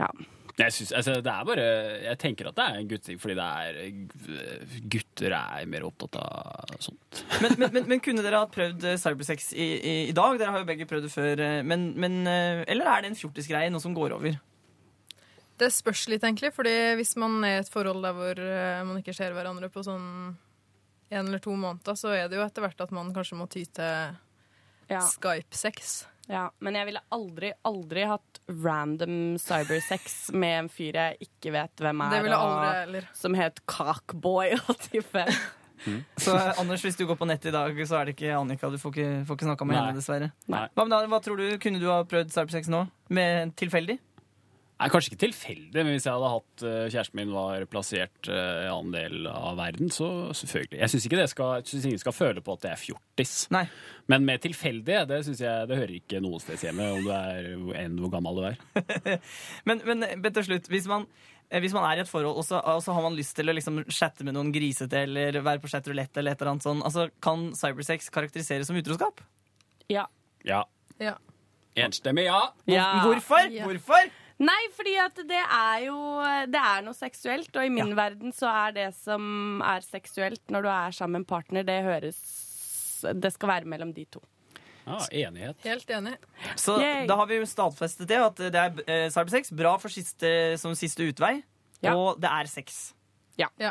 ja. 0.00 0.10
Jeg, 0.58 0.72
synes, 0.76 0.90
altså, 0.92 1.14
det 1.24 1.32
er 1.32 1.44
bare, 1.48 1.62
jeg 2.04 2.18
tenker 2.20 2.48
at 2.50 2.56
det 2.58 2.64
er 2.68 2.78
en 2.82 2.88
gutting, 2.90 3.18
fordi 3.22 3.36
det 3.38 3.44
er 3.46 3.78
eh, 3.86 4.74
gutter 4.92 5.32
er 5.38 5.66
mer 5.72 5.86
opptatt 5.86 6.18
av 6.20 6.74
sånt. 6.84 7.22
Men, 7.40 7.54
men, 7.56 7.70
men, 7.72 7.86
men 7.94 8.02
kunne 8.04 8.24
dere 8.26 8.42
ha 8.42 8.48
prøvd 8.52 8.84
eh, 8.90 8.98
cybersex 9.00 9.52
i, 9.56 9.68
i, 9.80 9.94
i 10.10 10.14
dag? 10.16 10.36
Dere 10.40 10.52
har 10.52 10.60
jo 10.64 10.68
begge 10.68 10.84
prøvd 10.90 11.06
det 11.08 11.12
før. 11.14 11.40
eh, 11.40 11.62
Men, 11.64 11.86
men, 11.96 12.20
eller 12.28 12.90
er 12.92 13.02
det 13.06 13.12
en 13.14 13.18
fjortisgreie, 13.22 13.72
noe 13.72 13.80
som 13.80 13.96
går 13.96 14.12
over? 14.18 14.36
Det 15.62 15.70
spørs 15.72 16.04
litt, 16.12 16.24
egentlig. 16.26 16.52
fordi 16.56 16.76
hvis 17.00 17.16
man 17.20 17.40
er 17.48 17.56
i 17.56 17.62
et 17.62 17.72
forhold 17.72 18.02
der 18.04 18.16
hvor 18.16 18.44
man 18.88 19.00
ikke 19.00 19.14
ser 19.16 19.32
hverandre 19.36 19.68
på 19.72 19.84
sånn 19.86 20.06
en 21.12 21.26
eller 21.28 21.42
to 21.44 21.52
måneder, 21.56 21.96
så 21.96 22.12
er 22.16 22.28
det 22.28 22.38
jo 22.40 22.44
etter 22.44 22.64
hvert 22.64 22.80
at 22.80 22.92
man 22.96 23.12
kanskje 23.16 23.36
må 23.40 23.48
ty 23.52 23.64
til 23.68 24.16
Ja. 24.90 25.00
Skype-sex. 25.06 26.02
Ja, 26.30 26.44
men 26.62 26.76
jeg 26.78 26.86
ville 26.86 27.00
aldri, 27.12 27.50
aldri 27.66 28.04
hatt 28.06 28.38
random 28.62 29.16
cybersex 29.42 30.30
med 30.38 30.58
en 30.60 30.68
fyr 30.70 30.94
jeg 30.94 31.16
ikke 31.26 31.52
vet 31.52 31.82
hvem 31.82 32.04
er, 32.06 32.10
Det 32.14 32.22
ville 32.28 32.38
og- 32.38 33.08
som 33.18 33.34
het 33.34 33.58
Cockboy85. 33.66 35.34
Så 36.22 36.36
eh, 36.36 36.60
Anders, 36.60 36.82
hvis 36.86 36.96
du 36.96 37.06
går 37.08 37.16
på 37.18 37.26
nettet 37.26 37.50
i 37.50 37.54
dag, 37.56 37.74
så 37.88 37.98
er 37.98 38.04
det 38.06 38.14
ikke 38.14 38.36
Annika. 38.38 38.70
Du 38.70 38.78
får 38.78 38.92
ikke, 38.94 39.08
får 39.26 39.36
ikke 39.38 39.48
snakka 39.48 39.66
med 39.66 39.74
Nei. 39.76 39.82
henne, 39.82 39.98
dessverre. 39.98 40.28
Nei. 40.46 40.68
Hva, 40.78 40.86
hva 41.10 41.18
tror 41.24 41.36
du, 41.42 41.46
Kunne 41.58 41.80
du 41.82 41.88
ha 41.90 42.02
prøvd 42.06 42.30
cybersex 42.30 42.70
nå? 42.70 42.84
Med 43.10 43.56
tilfeldig? 43.58 43.98
Nei, 44.82 44.88
Kanskje 44.90 45.12
ikke 45.12 45.20
tilfeldig, 45.22 45.82
men 45.84 45.94
hvis 45.94 46.06
jeg 46.08 46.16
hadde 46.16 46.30
hatt 46.32 46.62
eh, 46.66 46.86
kjæresten 46.90 47.18
min 47.20 47.30
var 47.30 47.62
plassert 47.70 48.26
eh, 48.26 48.34
i 48.34 48.66
en 48.66 48.72
annen 48.72 48.94
del 48.96 49.28
av 49.30 49.54
verden, 49.60 49.92
så 49.94 50.08
selvfølgelig. 50.34 50.80
Jeg 50.80 50.90
syns 50.90 51.04
ikke 51.06 51.18
det 51.20 51.26
skal, 51.30 51.52
jeg 51.60 51.68
synes 51.70 51.84
ingen 51.86 52.00
skal 52.02 52.16
føle 52.16 52.42
på 52.42 52.56
at 52.56 52.64
det 52.64 52.70
er 52.72 52.80
fjortis. 52.80 53.34
Nei. 53.54 53.62
Men 54.10 54.26
med 54.26 54.42
tilfeldig, 54.42 54.96
det 55.06 55.20
synes 55.28 55.42
jeg 55.44 55.68
det 55.70 55.78
hører 55.78 55.92
ikke 56.00 56.22
noe 56.24 56.40
sted 56.42 56.64
hjemme, 56.66 56.88
om 56.96 57.06
du 57.06 57.12
er 57.14 57.52
enn 57.84 57.94
hvor 58.02 58.10
gammel 58.16 58.40
du 58.40 58.48
er. 58.50 58.58
Men, 59.70 59.84
men 59.86 60.02
men 60.02 60.34
til 60.34 60.48
slutt, 60.48 60.66
hvis 60.72 60.88
man, 60.90 61.06
eh, 61.46 61.62
hvis 61.62 61.76
man 61.76 61.86
er 61.86 62.00
i 62.00 62.02
et 62.02 62.10
forhold, 62.10 62.40
og 62.40 62.46
så, 62.48 62.58
og 62.58 62.82
så 62.82 62.96
har 62.96 63.06
man 63.06 63.14
lyst 63.14 63.36
til 63.38 63.52
å 63.52 63.54
liksom 63.54 63.84
chatte 63.86 64.26
med 64.26 64.34
noen 64.34 64.50
grisete 64.54 65.04
eller 65.06 65.38
være 65.46 65.62
på 65.62 65.70
chatroulette 65.70 66.18
eller 66.18 66.34
et 66.34 66.42
eller 66.42 66.56
annet 66.56 66.66
sånn, 66.66 66.82
altså, 66.82 67.06
kan 67.22 67.52
cybersex 67.54 68.10
karakteriseres 68.10 68.66
som 68.66 68.80
utroskap? 68.82 69.22
Ja. 69.92 70.08
Ja. 70.42 70.64
Ja. 70.98 71.14
Enstemmig 71.78 72.26
ja. 72.26 72.40
Ja. 72.66 72.88
Hvorfor? 73.06 73.46
Ja. 73.54 73.70
Hvorfor? 73.70 74.10
Nei, 74.42 74.58
fordi 74.74 74.96
at 74.98 75.20
det 75.28 75.38
er 75.38 75.84
jo 75.86 75.96
Det 76.50 76.58
er 76.58 76.82
noe 76.82 76.96
seksuelt, 76.96 77.52
og 77.54 77.66
i 77.66 77.70
min 77.70 77.92
verden 77.98 78.34
så 78.34 78.50
er 78.66 78.74
det 78.74 78.88
som 78.96 79.62
er 79.62 79.84
seksuelt 79.86 80.42
når 80.50 80.66
du 80.66 80.70
er 80.72 80.96
sammen 80.96 81.20
med 81.20 81.24
en 81.24 81.30
partner, 81.30 81.66
det 81.68 81.78
høres 81.86 82.18
Det 83.22 83.32
skal 83.34 83.52
være 83.56 83.70
mellom 83.70 83.92
de 83.94 84.06
to. 84.10 84.22
ja 84.86 84.98
enighet. 85.28 85.56
Helt 85.62 85.90
enig. 85.94 86.16
Så 86.58 86.74
Yay. 86.80 87.06
da 87.06 87.16
har 87.20 87.26
vi 87.30 87.38
jo 87.38 87.46
stadfestet 87.46 88.08
det, 88.10 88.18
at 88.18 88.36
det 88.50 88.58
er 88.58 88.82
eh, 88.86 89.08
cybersex. 89.14 89.52
Bra 89.54 89.76
for 89.78 89.94
siste, 89.94 90.58
som 90.58 90.74
siste 90.74 91.06
utvei. 91.06 91.36
Ja. 91.82 91.94
Og 91.94 92.18
det 92.22 92.30
er 92.30 92.50
sex. 92.50 92.92
Ja. 93.38 93.48
Ja. 93.58 93.70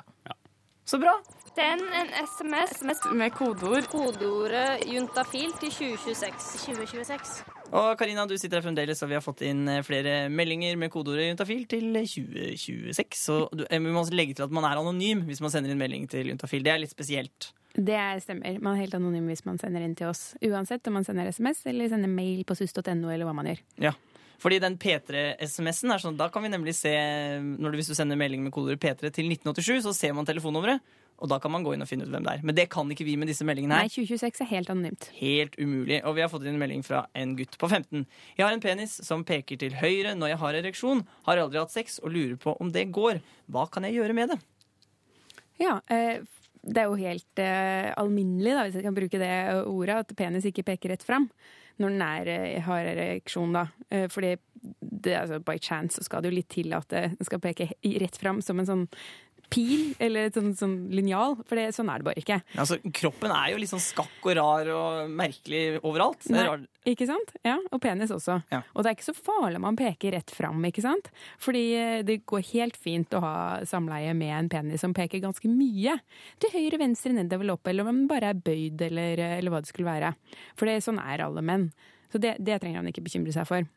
Så 0.88 1.00
bra. 1.00 1.18
Send 1.52 1.82
en 1.82 2.10
SMS, 2.28 3.04
Med 3.12 3.34
kodeord. 3.36 3.88
kodeordet 3.92 4.86
juntafil 4.88 5.52
til 5.60 5.72
2026. 5.72 6.76
2026. 6.76 7.42
Og 7.76 7.98
Karina, 8.00 8.24
du 8.28 8.38
sitter 8.40 8.60
her 8.60 8.66
fremdeles, 8.66 9.02
og 9.04 9.10
vi 9.12 9.16
har 9.18 9.24
fått 9.24 9.44
inn 9.48 9.66
eh, 9.68 9.82
flere 9.84 10.30
meldinger 10.32 10.78
med 10.80 10.92
kodeordet 10.92 11.28
juntafil 11.30 11.66
til 11.72 11.90
2026. 12.00 13.18
Så 13.20 13.38
du, 13.52 13.66
eh, 13.70 13.80
vi 13.84 13.92
må 13.92 14.04
legge 14.16 14.36
til 14.38 14.48
at 14.48 14.52
man 14.56 14.64
er 14.68 14.80
anonym 14.80 15.26
hvis 15.28 15.42
man 15.44 15.52
sender 15.52 15.72
inn 15.74 15.80
melding 15.82 16.08
til 16.12 16.32
juntafil. 16.32 16.64
Det 16.64 16.72
er 16.72 16.80
litt 16.84 16.94
spesielt. 16.96 17.52
Det 17.76 18.00
stemmer. 18.24 18.58
Man 18.64 18.76
er 18.76 18.86
helt 18.86 18.96
anonym 18.96 19.28
hvis 19.32 19.44
man 19.48 19.60
sender 19.60 19.84
inn 19.84 19.96
til 19.96 20.08
oss. 20.12 20.34
Uansett 20.44 20.88
om 20.88 20.94
man 21.00 21.08
sender 21.08 21.28
SMS 21.32 21.66
eller 21.72 21.92
sender 21.92 22.12
mail 22.12 22.44
på 22.48 22.56
sus.no 22.60 23.12
eller 23.12 23.28
hva 23.28 23.36
man 23.36 23.52
gjør. 23.52 23.62
Ja. 23.90 23.94
Fordi 24.42 24.58
den 24.64 24.80
P3-SMS-en 24.82 25.92
er 25.94 26.02
sånn, 26.02 26.16
da 26.18 26.28
kan 26.34 26.42
vi 26.42 26.50
nemlig 26.50 26.74
se 26.74 26.90
når 27.40 27.72
du, 27.72 27.78
Hvis 27.78 27.92
du 27.92 27.96
sender 27.96 28.18
melding 28.18 28.42
med 28.48 28.52
kodeordet 28.56 28.82
P3 28.82 29.12
til 29.14 29.30
1987, 29.30 29.84
så 29.86 29.94
ser 29.94 30.16
man 30.18 30.26
telefonnummeret, 30.26 30.82
og 31.22 31.30
da 31.30 31.38
kan 31.42 31.54
man 31.54 31.66
gå 31.66 31.76
inn 31.76 31.86
og 31.86 31.90
finne 31.90 32.08
ut 32.08 32.12
hvem 32.14 32.26
det 32.26 32.34
er. 32.34 32.44
Men 32.48 32.58
det 32.58 32.68
kan 32.74 32.90
ikke 32.92 33.06
vi 33.06 33.16
med 33.22 33.30
disse 33.30 33.46
meldingene 33.48 33.78
her. 33.78 33.86
Nei, 33.86 33.92
her. 33.92 34.08
2026 34.10 34.44
er 34.44 34.50
helt 34.50 34.74
anonymt. 34.74 35.10
Helt 35.20 35.58
umulig. 35.62 36.02
Og 36.02 36.18
vi 36.18 36.26
har 36.26 36.32
fått 36.34 36.48
inn 36.48 36.56
en 36.56 36.62
melding 36.62 36.82
fra 36.86 37.04
en 37.18 37.36
gutt 37.38 37.58
på 37.62 37.70
15. 37.70 38.08
Jeg 38.40 38.46
har 38.46 38.56
en 38.56 38.64
penis 38.64 38.98
som 39.06 39.26
peker 39.28 39.62
til 39.62 39.78
høyre 39.78 40.16
når 40.18 40.34
jeg 40.34 40.42
har 40.42 40.60
ereksjon. 40.64 41.06
Har 41.30 41.44
aldri 41.44 41.62
hatt 41.62 41.74
sex 41.74 42.02
og 42.02 42.16
lurer 42.16 42.38
på 42.42 42.58
om 42.58 42.74
det 42.74 42.90
går. 42.96 43.22
Hva 43.54 43.68
kan 43.70 43.86
jeg 43.86 44.00
gjøre 44.00 44.18
med 44.18 44.34
det? 44.34 44.40
Ja, 45.62 45.78
eh, 45.94 46.26
det 46.62 46.84
er 46.84 46.90
jo 46.90 47.00
helt 47.00 47.42
eh, 47.42 47.90
alminnelig, 47.98 48.54
da, 48.54 48.66
hvis 48.66 48.78
jeg 48.78 48.86
kan 48.86 48.98
bruke 48.98 49.22
det 49.22 49.34
ordet, 49.66 49.98
at 50.04 50.14
penis 50.18 50.46
ikke 50.50 50.66
peker 50.68 50.94
rett 50.94 51.06
fram 51.06 51.30
når 51.82 51.94
den 51.96 52.04
er, 52.06 52.30
eh, 52.30 52.62
har 52.62 52.86
ereksjon, 52.86 53.56
da. 53.56 53.66
Eh, 53.90 54.06
fordi 54.12 54.36
det, 54.82 55.16
altså, 55.18 55.40
by 55.42 55.58
chance 55.58 55.98
så 55.98 56.06
skal 56.06 56.22
det 56.22 56.30
jo 56.30 56.38
litt 56.38 56.52
til 56.54 56.76
at 56.78 56.94
det 56.94 57.26
skal 57.26 57.42
peke 57.42 57.72
rett 58.04 58.18
fram 58.22 58.44
som 58.46 58.62
en 58.62 58.70
sånn 58.70 58.84
pil, 59.52 59.92
eller 60.02 60.30
et 60.30 60.38
sånn, 60.38 60.54
sånn 60.58 60.76
linjal, 60.96 61.36
for 61.44 61.60
det, 61.60 61.70
sånn 61.76 61.90
er 61.92 62.02
det 62.02 62.08
bare 62.08 62.22
ikke. 62.22 62.38
Altså, 62.62 62.78
kroppen 63.02 63.34
er 63.36 63.52
jo 63.52 63.60
litt 63.62 63.72
sånn 63.72 63.84
skakk 63.84 64.28
og 64.30 64.38
rar 64.40 64.72
og 64.76 65.12
merkelig 65.12 65.82
overalt. 65.82 66.26
Er 66.32 66.56
Nei. 66.56 66.70
Ikke 66.90 67.06
sant? 67.06 67.36
Ja, 67.46 67.60
og 67.70 67.82
penis 67.84 68.14
også. 68.14 68.40
Ja. 68.50 68.64
Og 68.74 68.82
det 68.82 68.90
er 68.90 68.98
ikke 68.98 69.10
så 69.12 69.18
farlig 69.18 69.60
om 69.60 69.68
man 69.68 69.78
peker 69.78 70.16
rett 70.16 70.34
fram, 70.34 70.64
ikke 70.66 70.82
sant? 70.82 71.12
Fordi 71.42 71.66
eh, 71.78 72.00
det 72.08 72.24
går 72.30 72.48
helt 72.54 72.80
fint 72.80 73.14
å 73.14 73.22
ha 73.22 73.36
samleie 73.70 74.16
med 74.18 74.34
en 74.38 74.50
penis 74.50 74.82
som 74.82 74.96
peker 74.98 75.22
ganske 75.22 75.52
mye. 75.52 76.00
Til 76.42 76.56
høyre, 76.56 76.82
venstre, 76.82 77.14
nedover 77.14 77.54
opp, 77.54 77.70
eller 77.70 77.86
om 77.86 77.94
den 77.94 78.10
bare 78.10 78.32
er 78.34 78.42
bøyd, 78.42 78.82
eller, 78.88 79.22
eller 79.38 79.54
hva 79.54 79.62
det 79.62 79.70
skulle 79.70 79.92
være. 79.92 80.16
For 80.56 80.70
det, 80.70 80.80
sånn 80.88 81.02
er 81.04 81.28
alle 81.28 81.46
menn. 81.46 81.70
Så 82.12 82.20
det, 82.24 82.38
det 82.44 82.58
trenger 82.64 82.82
han 82.82 82.90
ikke 82.90 83.06
bekymre 83.06 83.36
seg 83.36 83.46
for. 83.48 83.70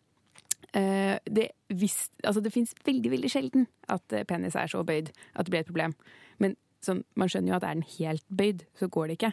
Eh, 0.74 1.16
det, 1.30 1.48
hvis, 1.70 2.10
altså 2.24 2.40
det 2.42 2.52
fins 2.52 2.74
veldig 2.86 3.10
veldig 3.12 3.30
sjelden 3.30 3.66
at 3.88 4.12
eh, 4.12 4.24
penis 4.26 4.56
er 4.58 4.66
så 4.66 4.82
bøyd 4.82 5.12
at 5.34 5.46
det 5.46 5.52
blir 5.52 5.62
et 5.62 5.70
problem. 5.70 5.94
Men 6.42 6.56
sånn, 6.86 7.04
man 7.18 7.30
skjønner 7.32 7.52
jo 7.54 7.56
at 7.58 7.64
er 7.68 7.78
den 7.78 7.86
helt 7.98 8.24
bøyd, 8.28 8.64
så 8.80 8.88
går 8.92 9.08
det 9.12 9.16
ikke. 9.18 9.32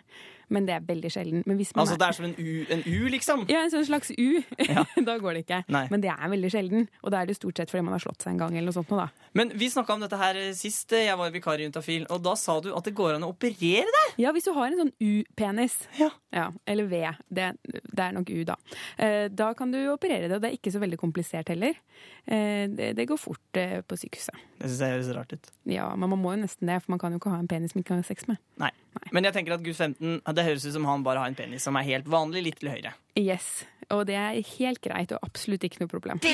Men 0.51 0.65
det 0.67 0.73
er 0.75 0.81
veldig 0.83 1.09
sjelden. 1.13 1.43
Men 1.47 1.55
hvis 1.61 1.69
man 1.75 1.85
Altså, 1.85 1.95
det 1.95 2.07
er 2.09 2.15
som 2.17 2.25
en 2.27 2.33
U, 2.35 2.65
en 2.75 2.81
U 2.83 3.07
liksom. 3.13 3.45
ja, 3.47 3.61
en 3.63 3.71
sånn 3.71 3.85
slags 3.87 4.09
U. 4.11 4.41
da 5.07 5.13
går 5.23 5.37
det 5.37 5.43
ikke. 5.45 5.61
Nei. 5.71 5.85
Men 5.93 6.01
det 6.03 6.09
er 6.11 6.31
veldig 6.33 6.49
sjelden. 6.51 6.89
Og 7.05 7.13
da 7.13 7.21
er 7.21 7.29
det 7.29 7.37
stort 7.37 7.61
sett 7.61 7.71
fordi 7.71 7.85
man 7.87 7.95
har 7.95 8.03
slått 8.03 8.25
seg 8.25 8.33
en 8.33 8.41
gang. 8.41 8.57
eller 8.57 8.67
noe 8.67 8.75
sånt 8.75 8.91
nå, 8.91 8.99
da. 8.99 9.29
Men 9.39 9.53
vi 9.55 9.69
snakka 9.71 9.95
om 9.95 10.03
dette 10.03 10.19
her 10.19 10.41
sist 10.57 10.91
jeg 10.91 11.15
var 11.17 11.31
vikar 11.31 11.61
i 11.61 11.69
Juntafil, 11.69 12.03
og 12.11 12.19
da 12.25 12.33
sa 12.35 12.57
du 12.59 12.73
at 12.75 12.83
det 12.83 12.91
går 12.97 13.15
an 13.15 13.23
å 13.23 13.31
operere 13.31 13.87
det. 13.95 14.03
Ja, 14.25 14.33
hvis 14.35 14.49
du 14.49 14.51
har 14.57 14.67
en 14.73 14.81
sånn 14.81 14.91
U-penis, 14.99 15.77
Ja. 16.01 16.49
eller 16.67 16.89
V, 16.91 16.99
det, 17.31 17.47
det 17.63 18.03
er 18.09 18.11
nok 18.17 18.29
U, 18.35 18.43
da. 18.47 18.57
Eh, 18.99 19.29
da 19.31 19.53
kan 19.55 19.71
du 19.71 19.79
operere 19.93 20.27
det, 20.27 20.35
og 20.35 20.43
det 20.43 20.51
er 20.51 20.59
ikke 20.59 20.73
så 20.75 20.83
veldig 20.83 20.99
komplisert 20.99 21.47
heller. 21.53 21.79
Eh, 22.27 22.67
det, 22.75 22.91
det 22.99 23.07
går 23.07 23.19
fort 23.19 23.59
eh, 23.59 23.79
på 23.87 23.97
sykehuset. 24.03 24.35
Det 24.59 24.67
syns 24.69 24.83
jeg 24.83 24.95
høres 24.97 25.13
rart 25.15 25.33
ut. 25.37 25.51
Ja, 25.71 25.87
men 25.95 26.11
man 26.11 26.19
må 26.21 26.35
jo 26.35 26.43
nesten 26.43 26.67
det, 26.69 26.81
for 26.83 26.93
man 26.97 27.01
kan 27.01 27.15
jo 27.15 27.21
ikke 27.23 27.31
ha 27.33 27.39
en 27.43 27.49
penis 27.51 27.73
som 27.73 27.81
ikke 27.81 27.93
kan 27.93 28.01
ha 28.03 28.07
sex 28.07 28.27
med. 28.29 28.39
Nei. 28.61 28.71
Men 29.15 29.27
jeg 29.27 29.35
tenker 29.35 29.55
at 29.55 29.63
gutt 29.65 29.79
15, 29.79 30.21
det 30.35 30.45
høres 30.47 30.65
ut 30.67 30.75
som 30.75 30.87
han 30.89 31.05
bare 31.05 31.23
har 31.23 31.31
en 31.31 31.37
penis 31.37 31.65
som 31.67 31.77
er 31.79 31.87
helt 31.87 32.09
vanlig, 32.11 32.45
litt 32.47 32.59
til 32.61 32.71
høyre. 32.73 32.93
Yes, 33.19 33.63
og 33.91 34.05
det 34.09 34.15
er 34.17 34.39
helt 34.57 34.81
greit, 34.83 35.11
og 35.15 35.19
absolutt 35.25 35.63
ikke 35.67 35.79
noe 35.83 35.91
problem. 35.91 36.19
Det 36.21 36.31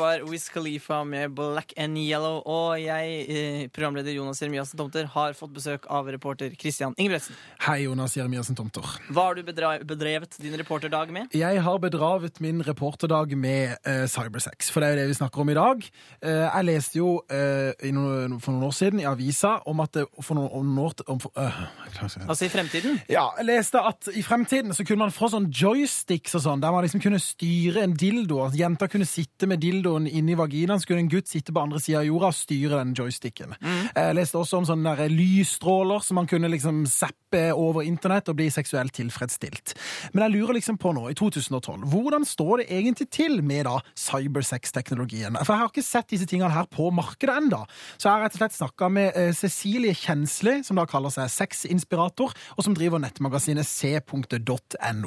var 0.00 0.24
Wiz 0.28 0.48
Khalifa 0.52 0.98
med 1.04 1.34
Black 1.36 1.72
and 1.76 1.98
Yellow, 1.98 2.42
og 2.46 2.80
jeg, 2.80 3.26
eh, 3.28 3.68
programleder 3.68 4.12
Jonas 4.16 4.42
Jeremiassen 4.42 4.78
Tomter, 4.78 5.04
har 5.12 5.32
fått 5.38 5.54
besøk 5.54 5.86
av 5.90 6.06
reporter 6.12 6.50
Christian 6.58 6.94
Ingebretsen. 6.96 7.34
Hei, 7.66 7.78
Jonas 7.84 8.16
Jeremiassen 8.16 8.56
Tomter. 8.56 8.82
Hva 9.10 9.22
har 9.28 9.34
du 9.34 9.42
bedrevet 9.42 10.38
din 10.42 10.58
reporterdag 10.58 11.12
med? 11.12 11.26
Jeg 11.34 11.62
har 11.62 11.78
bedravet 11.82 12.40
min 12.40 12.62
reporterdag 12.62 13.36
med 13.36 13.76
uh, 13.86 14.06
cybersex, 14.06 14.70
for 14.70 14.80
det 14.80 14.88
er 14.88 14.96
jo 14.96 15.00
det 15.02 15.08
vi 15.12 15.20
snakker 15.20 15.44
om 15.44 15.50
i 15.50 15.58
dag. 15.58 15.90
Uh, 16.24 16.46
jeg 16.46 16.64
leste 16.70 17.00
jo 17.00 17.08
uh, 17.32 17.72
i 17.82 17.92
noen, 17.94 18.40
for 18.40 18.54
noen 18.54 18.70
år 18.70 18.76
siden 18.76 19.02
i 19.02 19.08
avisa 19.08 19.58
om 19.66 19.80
at 19.84 19.94
det 19.96 20.06
for 20.22 20.38
noen, 20.38 20.78
år 20.78 20.92
om, 21.10 21.20
for. 21.20 21.32
Altså 22.28 22.46
i 22.46 22.52
fremtiden? 22.52 23.00
Ja, 23.10 23.26
jeg 23.38 23.48
leste 23.48 23.80
at 23.82 24.08
i 24.14 24.22
fremtiden 24.24 24.74
så 24.76 24.84
kunne 24.86 25.06
man 25.06 25.14
få 25.16 25.30
sånn 25.32 25.48
joysticks 25.54 26.36
og 26.38 26.44
sånn, 26.44 26.62
der 26.62 26.74
man 26.74 26.84
liksom 26.84 27.02
kunne 27.02 27.20
styre 27.22 27.82
en 27.84 27.94
dildo. 27.96 28.40
og 28.44 28.56
Jenta 28.56 28.88
kunne 28.90 29.08
sitte 29.08 29.48
med 29.48 29.62
dildoen 29.62 30.08
inni 30.08 30.36
vaginaen, 30.38 30.80
så 30.80 30.90
kunne 30.90 31.06
en 31.06 31.12
gutt 31.12 31.30
sitte 31.30 31.54
på 31.54 31.62
andre 31.62 31.80
sida 31.82 32.02
av 32.02 32.08
jorda 32.08 32.30
og 32.32 32.36
styre 32.36 32.80
den 32.80 32.94
joysticken. 32.96 33.56
Jeg 33.96 34.16
leste 34.18 34.40
også 34.40 34.60
om 34.60 34.68
sånne 34.68 34.96
der 34.98 35.12
lysstråler 35.12 36.04
som 36.04 36.20
man 36.20 36.28
kunne 36.30 36.50
liksom 36.52 36.84
zappe 36.90 37.50
over 37.56 37.84
internett 37.86 38.28
og 38.30 38.38
bli 38.38 38.48
seksuelt 38.52 38.94
tilfredsstilt. 38.96 39.74
Men 40.14 40.26
jeg 40.26 40.36
lurer 40.36 40.58
liksom 40.58 40.78
på 40.80 40.92
nå, 40.96 41.08
i 41.10 41.16
2012, 41.18 41.86
hvordan 41.92 42.24
står 42.28 42.62
det 42.62 42.68
egentlig 42.78 43.08
til 43.12 43.42
med 43.44 43.66
da 43.68 43.78
cybersex-teknologien? 44.06 45.38
For 45.42 45.54
jeg 45.54 45.62
har 45.62 45.72
ikke 45.72 45.86
sett 45.86 46.10
disse 46.12 46.28
tingene 46.28 46.52
her 46.54 46.68
på 46.70 46.90
markedet 46.94 47.36
enda. 47.36 47.64
Så 47.96 48.08
jeg 48.08 48.14
har 48.14 48.26
rett 48.26 48.36
og 48.36 48.42
slett 48.42 48.58
snakka 48.58 48.90
med 48.92 49.18
eh, 49.18 49.32
Cecilie 49.36 49.96
Kjensli, 49.96 50.58
som 50.66 50.78
da 50.78 50.86
kaller 50.88 51.12
seg 51.14 51.30
sexinspirator, 51.32 52.34
og 52.56 52.64
som 52.64 52.76
driver 52.76 53.02
nettmagasinet 53.02 53.66
c.no. 53.66 55.05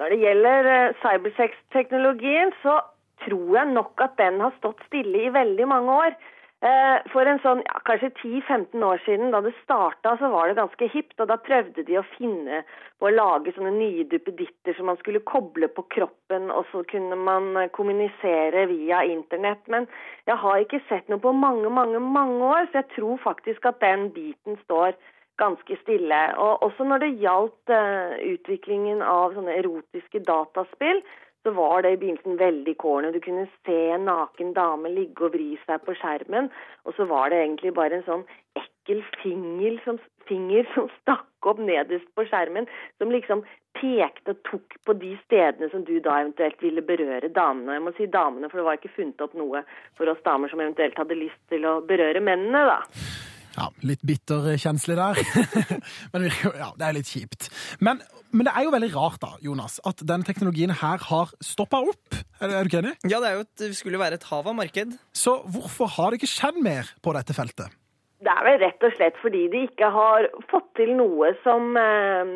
Når 0.00 0.14
det 0.14 0.20
gjelder 0.24 0.68
eh, 0.72 1.00
cybersex-teknologien, 1.04 2.52
så 2.62 2.80
tror 3.22 3.56
jeg 3.58 3.74
nok 3.74 4.02
at 4.02 4.16
den 4.18 4.40
har 4.42 4.54
stått 4.58 4.80
stille 4.88 5.26
i 5.26 5.34
veldig 5.34 5.66
mange 5.70 5.98
år. 6.06 6.16
Eh, 6.62 6.98
For 7.10 7.26
en 7.26 7.40
sånn, 7.42 7.60
ja, 7.66 7.80
kanskje 7.86 8.12
10-15 8.20 8.84
år 8.86 9.00
siden, 9.02 9.32
da 9.34 9.40
det 9.42 9.50
starta, 9.64 10.14
så 10.20 10.30
var 10.30 10.46
det 10.46 10.60
ganske 10.60 10.88
hipt. 10.92 11.16
Og 11.18 11.26
da 11.30 11.36
prøvde 11.42 11.82
de 11.88 11.96
å 11.98 12.04
finne 12.12 12.60
på 13.02 13.08
å 13.08 13.14
lage 13.14 13.54
sånne 13.56 13.72
nye 13.74 14.06
duppeditter 14.10 14.76
som 14.78 14.86
man 14.90 15.00
skulle 15.00 15.24
koble 15.26 15.66
på 15.74 15.82
kroppen, 15.90 16.52
og 16.54 16.68
så 16.70 16.84
kunne 16.92 17.18
man 17.18 17.56
eh, 17.58 17.70
kommunisere 17.74 18.68
via 18.70 19.02
internett. 19.10 19.66
Men 19.74 19.88
jeg 20.30 20.38
har 20.44 20.62
ikke 20.62 20.84
sett 20.88 21.10
noe 21.10 21.22
på 21.22 21.34
mange, 21.34 21.70
mange, 21.70 21.98
mange 21.98 22.52
år, 22.52 22.70
så 22.70 22.82
jeg 22.84 22.94
tror 22.94 23.18
faktisk 23.26 23.66
at 23.66 23.82
den 23.82 24.12
biten 24.14 24.60
står 24.62 24.94
ganske 25.40 25.76
stille. 25.82 26.20
Og 26.38 26.62
også 26.68 26.86
når 26.88 27.04
det 27.04 27.10
gjaldt 27.22 27.72
eh, 27.72 28.16
utviklingen 28.34 29.02
av 29.06 29.36
sånne 29.36 29.56
erotiske 29.60 30.22
dataspill, 30.28 31.02
så 31.42 31.50
var 31.56 31.82
det 31.82 31.94
i 31.94 31.98
begynnelsen 31.98 32.38
veldig 32.38 32.74
corny. 32.78 33.10
Du 33.12 33.20
kunne 33.22 33.48
se 33.66 33.78
en 33.94 34.06
naken 34.06 34.52
dame 34.54 34.92
ligge 34.92 35.26
og 35.26 35.34
vri 35.34 35.56
seg 35.66 35.82
på 35.86 35.96
skjermen, 35.98 36.50
og 36.86 36.94
så 36.96 37.06
var 37.10 37.32
det 37.32 37.40
egentlig 37.42 37.74
bare 37.74 37.98
en 37.98 38.06
sånn 38.06 38.22
ekkel 38.58 39.02
finger 39.22 39.80
som, 39.86 39.98
finger 40.30 40.68
som 40.74 40.86
stakk 41.00 41.50
opp 41.50 41.58
nederst 41.58 42.06
på 42.14 42.26
skjermen, 42.30 42.68
som 43.02 43.10
liksom 43.10 43.42
pekte 43.78 44.36
og 44.36 44.42
tok 44.46 44.78
på 44.86 44.94
de 45.00 45.16
stedene 45.24 45.70
som 45.72 45.82
du 45.88 45.96
da 46.04 46.20
eventuelt 46.20 46.62
ville 46.62 46.84
berøre 46.86 47.32
damene. 47.34 47.78
Jeg 47.78 47.86
må 47.88 47.94
si 47.96 48.06
damene, 48.06 48.50
for 48.52 48.60
det 48.60 48.68
var 48.68 48.78
ikke 48.78 48.94
funnet 48.94 49.26
opp 49.26 49.34
noe 49.38 49.64
for 49.98 50.12
oss 50.12 50.22
damer 50.26 50.52
som 50.52 50.62
eventuelt 50.62 50.98
hadde 51.00 51.18
lyst 51.18 51.42
til 51.50 51.66
å 51.66 51.80
berøre 51.88 52.22
mennene, 52.22 52.62
da. 52.70 53.31
Ja, 53.56 53.66
litt 53.84 54.00
bitterkjenslig 54.08 54.96
der. 54.96 55.18
men 56.14 56.24
ja, 56.30 56.70
det 56.78 56.86
er 56.86 56.94
litt 56.96 57.10
kjipt. 57.10 57.50
Men, 57.84 58.00
men 58.32 58.46
det 58.48 58.54
er 58.56 58.64
jo 58.64 58.72
veldig 58.72 58.88
rart, 58.94 59.18
da, 59.20 59.34
Jonas, 59.44 59.76
at 59.88 60.00
den 60.08 60.24
teknologien 60.24 60.72
her 60.80 61.02
har 61.10 61.34
stoppa 61.44 61.82
opp. 61.84 62.16
Er, 62.40 62.48
du- 62.48 62.54
er 62.56 62.64
du 62.64 62.70
ikke 62.72 62.80
enig? 62.80 62.94
Ja, 63.04 63.20
det 63.20 63.28
er 63.28 63.36
jo 63.36 63.44
et, 63.44 63.52
det 63.60 63.70
skulle 63.76 63.98
jo 63.98 64.04
være 64.04 64.16
et 64.20 64.24
hav 64.30 64.48
av 64.48 64.56
marked. 64.56 64.96
Så 65.12 65.36
hvorfor 65.52 65.90
har 65.98 66.10
det 66.14 66.22
ikke 66.22 66.32
skjedd 66.32 66.62
mer 66.64 66.88
på 67.04 67.12
dette 67.18 67.36
feltet? 67.36 67.76
Det 68.22 68.30
er 68.30 68.44
vel 68.46 68.60
rett 68.62 68.84
og 68.86 68.92
slett 68.96 69.16
fordi 69.18 69.44
de 69.50 69.64
ikke 69.66 69.88
har 69.90 70.28
fått 70.50 70.68
til 70.78 70.92
noe 70.94 71.32
som 71.42 71.72
eh, 71.76 72.34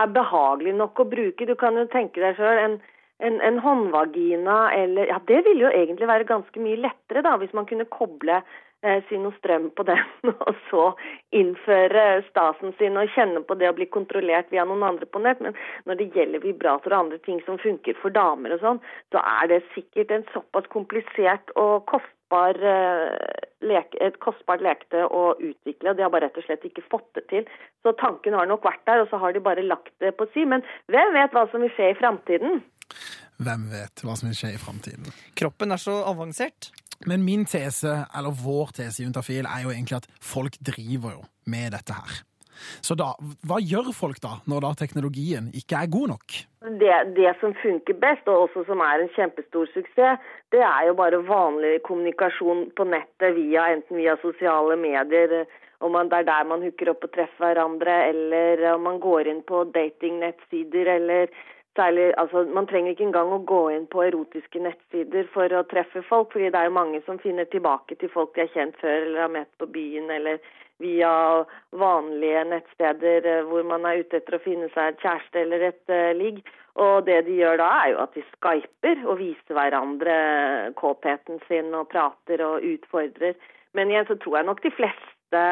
er 0.00 0.12
behagelig 0.16 0.72
nok 0.78 1.02
å 1.04 1.08
bruke. 1.12 1.46
Du 1.48 1.52
kan 1.60 1.76
jo 1.76 1.84
tenke 1.92 2.22
deg 2.24 2.38
sjøl 2.38 2.62
en, 2.62 2.78
en, 3.28 3.36
en 3.44 3.58
håndvagina 3.64 4.56
eller 4.76 5.12
Ja, 5.12 5.18
det 5.28 5.42
ville 5.46 5.66
jo 5.68 5.72
egentlig 5.72 6.08
være 6.08 6.26
ganske 6.28 6.64
mye 6.64 6.80
lettere, 6.82 7.22
da, 7.28 7.36
hvis 7.40 7.52
man 7.56 7.68
kunne 7.68 7.84
koble 7.92 8.40
eh, 8.86 9.02
si 9.08 9.18
noe 9.20 9.34
strøm 9.40 9.68
på 9.76 9.84
den, 9.88 10.02
og 10.46 10.60
så 10.70 10.84
innføre 11.36 12.04
stasen 12.28 12.74
sin 12.78 12.98
og 13.00 13.10
kjenne 13.14 13.42
på 13.46 13.56
det 13.58 13.70
å 13.70 13.76
bli 13.76 13.88
kontrollert 13.92 14.52
via 14.54 14.64
noen 14.68 14.86
andre 14.86 15.08
på 15.10 15.22
nett. 15.24 15.42
Men 15.44 15.56
når 15.88 16.00
det 16.00 16.10
gjelder 16.14 16.44
vibrator 16.44 16.94
og 16.94 17.00
andre 17.04 17.20
ting 17.26 17.42
som 17.46 17.60
funker 17.62 17.98
for 18.02 18.14
damer 18.14 18.56
og 18.56 18.62
sånn, 18.62 18.82
så 19.14 19.22
er 19.40 19.50
det 19.52 19.64
sikkert 19.74 20.14
en 20.14 20.26
såpass 20.34 20.70
komplisert 20.72 21.52
og 21.58 21.84
kostbar 21.90 22.60
eh, 22.62 23.42
leke, 23.66 23.98
et 24.04 24.20
kostbart 24.22 24.64
leketøy 24.64 25.04
å 25.06 25.24
utvikle. 25.34 25.90
og 25.90 25.98
De 25.98 26.06
har 26.06 26.14
bare 26.14 26.28
rett 26.28 26.40
og 26.40 26.46
slett 26.46 26.64
ikke 26.68 26.86
fått 26.90 27.08
det 27.18 27.26
til. 27.32 27.50
Så 27.82 27.94
tanken 28.00 28.38
har 28.38 28.48
nok 28.48 28.64
vært 28.66 28.86
der, 28.88 29.04
og 29.04 29.10
så 29.10 29.20
har 29.22 29.34
de 29.34 29.42
bare 29.44 29.66
lagt 29.66 29.94
det 30.04 30.14
på 30.16 30.28
si. 30.32 30.46
Men 30.48 30.64
hvem 30.92 31.14
vet 31.16 31.36
hva 31.36 31.46
som 31.50 31.64
vil 31.64 31.74
skje 31.76 31.92
i 31.92 32.00
framtiden? 32.00 32.62
Hvem 33.36 33.68
vet 33.68 34.00
hva 34.04 34.16
som 34.16 34.30
vil 34.30 34.38
skje 34.38 34.54
i 34.54 34.60
framtiden? 34.60 35.12
Kroppen 35.36 35.74
er 35.74 35.80
så 35.80 35.98
avansert. 36.08 36.70
Men 37.06 37.24
min 37.26 37.44
tese, 37.44 37.98
eller 38.16 38.32
vår 38.44 38.72
tese 38.78 39.02
i 39.02 39.06
Juntafil, 39.06 39.44
er 39.44 39.66
jo 39.66 39.74
egentlig 39.74 40.00
at 40.00 40.08
folk 40.22 40.56
driver 40.64 41.18
jo 41.18 41.26
med 41.46 41.76
dette 41.76 41.96
her. 41.96 42.22
Så 42.80 42.96
da, 42.96 43.10
hva 43.46 43.58
gjør 43.60 43.90
folk 43.96 44.20
da, 44.24 44.38
når 44.48 44.64
da 44.64 44.72
teknologien 44.80 45.50
ikke 45.56 45.76
er 45.76 45.90
god 45.92 46.12
nok? 46.14 46.38
Det, 46.80 46.94
det 47.18 47.34
som 47.40 47.52
funker 47.60 47.98
best, 48.00 48.26
og 48.32 48.46
også 48.46 48.64
som 48.70 48.80
er 48.84 49.02
en 49.02 49.12
kjempestor 49.16 49.68
suksess, 49.74 50.24
det 50.54 50.62
er 50.64 50.88
jo 50.88 50.96
bare 50.98 51.20
vanlig 51.26 51.78
kommunikasjon 51.86 52.70
på 52.78 52.88
nettet 52.88 53.36
via 53.36 53.68
enten 53.74 54.00
via 54.00 54.16
sosiale 54.22 54.78
medier, 54.80 55.44
om 55.84 55.92
man, 55.92 56.08
det 56.08 56.22
er 56.22 56.28
der 56.30 56.46
man 56.48 56.62
hooker 56.64 56.94
opp 56.94 57.04
og 57.04 57.12
treffer 57.12 57.50
hverandre, 57.50 57.96
eller 58.08 58.62
om 58.72 58.86
man 58.88 59.00
går 59.02 59.28
inn 59.28 59.42
på 59.44 59.66
datingnettsider, 59.74 60.88
eller 60.94 61.28
særlig 61.76 62.10
Altså, 62.18 62.44
man 62.44 62.66
trenger 62.66 62.94
ikke 62.94 63.06
engang 63.06 63.32
å 63.32 63.42
gå 63.46 63.62
inn 63.74 63.86
på 63.92 64.02
erotiske 64.06 64.60
nettsider 64.62 65.28
for 65.32 65.52
å 65.52 65.64
treffe 65.70 66.02
folk, 66.08 66.32
fordi 66.32 66.50
det 66.50 66.60
er 66.60 66.70
jo 66.70 66.78
mange 66.78 67.00
som 67.06 67.20
finner 67.22 67.48
tilbake 67.52 67.98
til 68.00 68.12
folk 68.12 68.34
de 68.34 68.44
har 68.44 68.54
kjent 68.54 68.78
før, 68.80 68.96
eller 69.06 69.24
har 69.26 69.34
møtt 69.34 69.52
på 69.60 69.68
byen, 69.76 70.10
eller 70.10 70.40
via 70.82 71.10
vanlige 71.72 72.44
nettsteder 72.50 73.26
eh, 73.30 73.42
hvor 73.48 73.64
man 73.64 73.86
er 73.88 74.02
ute 74.04 74.20
etter 74.20 74.36
å 74.36 74.44
finne 74.44 74.68
seg 74.74 74.92
et 74.92 75.04
kjæreste 75.04 75.40
eller 75.40 75.66
et 75.70 75.92
uh, 75.92 76.12
ligg. 76.16 76.42
Og 76.76 77.06
det 77.06 77.22
de 77.24 77.38
gjør 77.38 77.56
da, 77.62 77.70
er 77.80 77.94
jo 77.94 78.00
at 78.02 78.16
de 78.16 78.24
skyper 78.34 79.04
og 79.06 79.20
viser 79.22 79.56
hverandre 79.56 80.16
kåtheten 80.76 81.40
sin 81.46 81.72
og 81.76 81.88
prater 81.88 82.42
og 82.44 82.64
utfordrer. 82.68 83.38
Men 83.76 83.92
igjen 83.92 84.08
så 84.10 84.18
tror 84.20 84.36
jeg 84.40 84.48
nok 84.50 84.60
de 84.64 84.72
fleste 84.76 85.44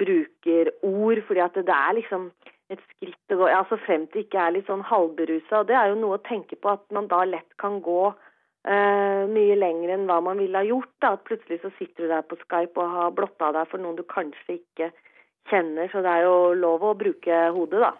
bruker 0.00 0.72
ord, 0.84 1.20
fordi 1.28 1.42
at 1.44 1.60
det 1.60 1.76
er 1.76 1.98
liksom 1.98 2.30
et 2.72 2.82
skritt 2.90 3.34
å 3.34 3.38
gå 3.40 3.48
ja, 3.50 3.62
så 3.70 3.78
frem 3.84 4.06
til 4.10 4.24
ikke 4.24 4.42
er 4.42 4.56
litt 4.56 4.70
sånn 4.70 4.84
halvberusa. 4.86 5.62
Og 5.62 5.68
det 5.68 5.76
er 5.78 5.92
jo 5.92 5.98
noe 6.00 6.18
å 6.18 6.24
tenke 6.26 6.58
på 6.58 6.72
at 6.72 6.82
man 6.94 7.08
da 7.10 7.22
lett 7.28 7.52
kan 7.62 7.78
gå 7.84 8.02
eh, 8.10 9.22
mye 9.30 9.58
lenger 9.58 9.94
enn 9.94 10.06
hva 10.10 10.18
man 10.24 10.42
ville 10.42 10.62
ha 10.62 10.66
gjort. 10.66 10.92
Da. 11.02 11.14
At 11.14 11.26
plutselig 11.28 11.60
så 11.62 11.72
sitter 11.78 12.06
du 12.06 12.12
der 12.12 12.26
på 12.26 12.38
Skype 12.42 12.82
og 12.82 12.96
har 12.98 13.16
blotta 13.16 13.52
deg 13.54 13.70
for 13.70 13.82
noen 13.82 13.98
du 13.98 14.04
kanskje 14.10 14.58
ikke 14.58 14.90
kjenner. 15.50 15.90
Så 15.92 16.02
det 16.02 16.14
er 16.14 16.26
jo 16.26 16.38
lov 16.58 16.86
å 16.86 16.96
bruke 16.98 17.42
hodet, 17.54 17.84
da. 17.86 17.92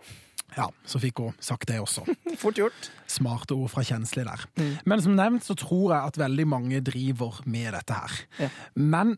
Ja, 0.56 0.66
så 0.88 1.00
fikk 1.02 1.20
hun 1.20 1.38
sagt 1.42 1.68
det 1.68 1.78
også. 1.82 2.04
Fort 2.42 2.58
gjort. 2.58 2.90
Smarte 3.10 3.56
ord 3.58 3.70
fra 3.72 3.84
Kjensli 3.86 4.24
der. 4.26 4.46
Men 4.88 5.02
som 5.04 5.16
nevnt 5.18 5.46
så 5.46 5.56
tror 5.58 5.92
jeg 5.92 6.12
at 6.12 6.20
veldig 6.20 6.46
mange 6.48 6.82
driver 6.86 7.42
med 7.46 7.74
dette 7.76 7.98
her. 7.98 8.20
Ja. 8.46 8.50
Men 8.74 9.16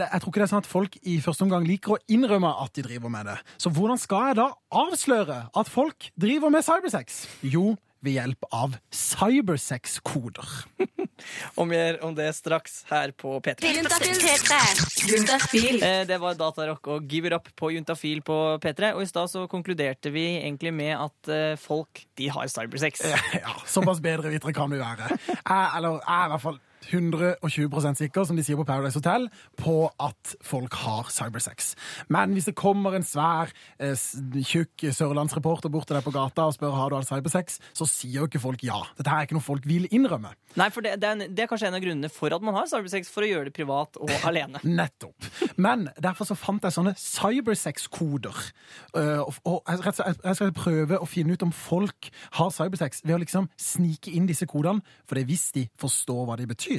jeg 0.00 0.20
tror 0.22 0.30
ikke 0.32 0.40
det 0.40 0.46
er 0.46 0.52
sånn 0.54 0.64
at 0.64 0.70
folk 0.70 0.96
i 1.02 1.18
første 1.24 1.46
omgang 1.46 1.66
liker 1.68 1.96
å 1.96 2.00
innrømme 2.12 2.50
at 2.64 2.74
de 2.78 2.84
driver 2.86 3.12
med 3.12 3.30
det. 3.30 3.36
Så 3.60 3.72
hvordan 3.74 4.00
skal 4.00 4.30
jeg 4.30 4.40
da 4.40 4.48
avsløre 4.82 5.38
at 5.56 5.70
folk 5.70 6.10
driver 6.20 6.52
med 6.54 6.66
cybersex? 6.66 7.22
Jo, 7.42 7.72
ved 8.00 8.14
hjelp 8.16 8.46
av 8.56 8.78
cybersex-koder. 8.96 10.46
Og 11.60 11.66
mer 11.68 11.98
om 12.06 12.14
det 12.16 12.30
straks 12.32 12.78
her 12.88 13.12
på 13.12 13.34
P3. 13.44 13.74
Juntafil. 15.10 15.82
Eh, 15.84 16.06
Det 16.08 16.16
var 16.22 16.38
Datarock 16.38 16.88
og 16.94 17.04
Give 17.12 17.28
It 17.28 17.34
Up 17.36 17.50
på 17.60 17.70
Juntafil 17.74 18.22
på 18.24 18.36
P3. 18.62 18.94
Og 18.96 19.02
i 19.04 19.10
stad 19.10 19.28
så 19.32 19.44
konkluderte 19.52 20.12
vi 20.14 20.24
egentlig 20.38 20.72
med 20.72 20.94
at 20.96 21.28
eh, 21.32 21.58
folk, 21.60 22.06
de 22.16 22.30
har 22.32 22.48
cybersex. 22.48 23.04
Ja, 23.40 23.52
såpass 23.68 24.00
bedre 24.02 24.32
vitere 24.32 24.52
kan 24.56 24.70
vi 24.72 24.80
være. 24.80 25.12
Jeg, 25.28 25.70
eller, 25.76 26.00
jeg 26.00 26.24
i 26.26 26.32
hvert 26.34 26.44
fall 26.48 26.58
120% 26.88 28.00
sikker, 28.00 28.24
som 28.26 28.36
de 28.38 28.44
sier 28.46 28.58
på 28.58 28.64
Paradise 28.68 28.98
Hotel, 28.98 29.28
på 29.60 29.74
at 30.00 30.34
folk 30.46 30.74
har 30.82 31.10
cybersex. 31.12 31.74
Men 32.08 32.32
hvis 32.36 32.48
det 32.50 32.56
kommer 32.58 32.96
en 32.96 33.04
svær, 33.06 33.52
eh, 33.78 33.94
tjukk 34.40 34.86
sørlandsreporter 34.96 35.70
bort 35.72 35.86
til 35.90 35.96
deg 35.98 36.04
på 36.06 36.14
gata 36.14 36.46
og 36.48 36.54
spør 36.56 36.74
har 36.76 36.90
du 36.90 36.96
hatt 37.00 37.08
cybersex, 37.10 37.58
så 37.76 37.86
sier 37.88 38.20
jo 38.22 38.28
ikke 38.30 38.40
folk 38.42 38.62
ja. 38.66 38.80
Dette 38.98 39.10
er 39.12 39.26
ikke 39.26 39.36
noe 39.38 39.44
folk 39.44 39.66
vil 39.68 39.88
innrømme. 39.90 40.32
Nei, 40.58 40.66
for 40.74 40.82
det, 40.82 40.96
det, 41.00 41.06
er, 41.06 41.28
det 41.30 41.44
er 41.44 41.46
kanskje 41.50 41.68
en 41.68 41.76
av 41.78 41.82
grunnene 41.84 42.08
for 42.10 42.32
at 42.34 42.42
man 42.42 42.56
har 42.58 42.66
cybersex, 42.66 43.10
for 43.12 43.22
å 43.22 43.28
gjøre 43.30 43.50
det 43.50 43.54
privat 43.54 43.96
og 44.02 44.10
alene. 44.28 44.58
Nettopp. 44.66 45.28
Men 45.60 45.88
derfor 46.00 46.26
så 46.26 46.34
fant 46.38 46.64
jeg 46.66 46.74
sånne 46.74 46.96
cybersex-koder. 46.98 48.40
Eh, 48.96 49.20
og, 49.22 49.34
og 49.46 49.60
jeg, 49.68 49.82
rett 49.84 49.92
og 49.92 50.00
slett- 50.00 50.24
jeg 50.26 50.38
skal 50.40 50.52
prøve 50.56 50.98
å 51.02 51.06
finne 51.08 51.36
ut 51.36 51.44
om 51.46 51.52
folk 51.54 52.10
har 52.38 52.50
cybersex 52.54 53.04
ved 53.04 53.16
å 53.16 53.20
liksom 53.22 53.48
snike 53.60 54.10
inn 54.16 54.26
disse 54.30 54.46
kodene, 54.50 54.82
for 55.06 55.14
det 55.18 55.24
er 55.24 55.30
hvis 55.30 55.46
de 55.56 55.64
forstår 55.80 56.26
hva 56.28 56.36
de 56.40 56.46
betyr, 56.50 56.69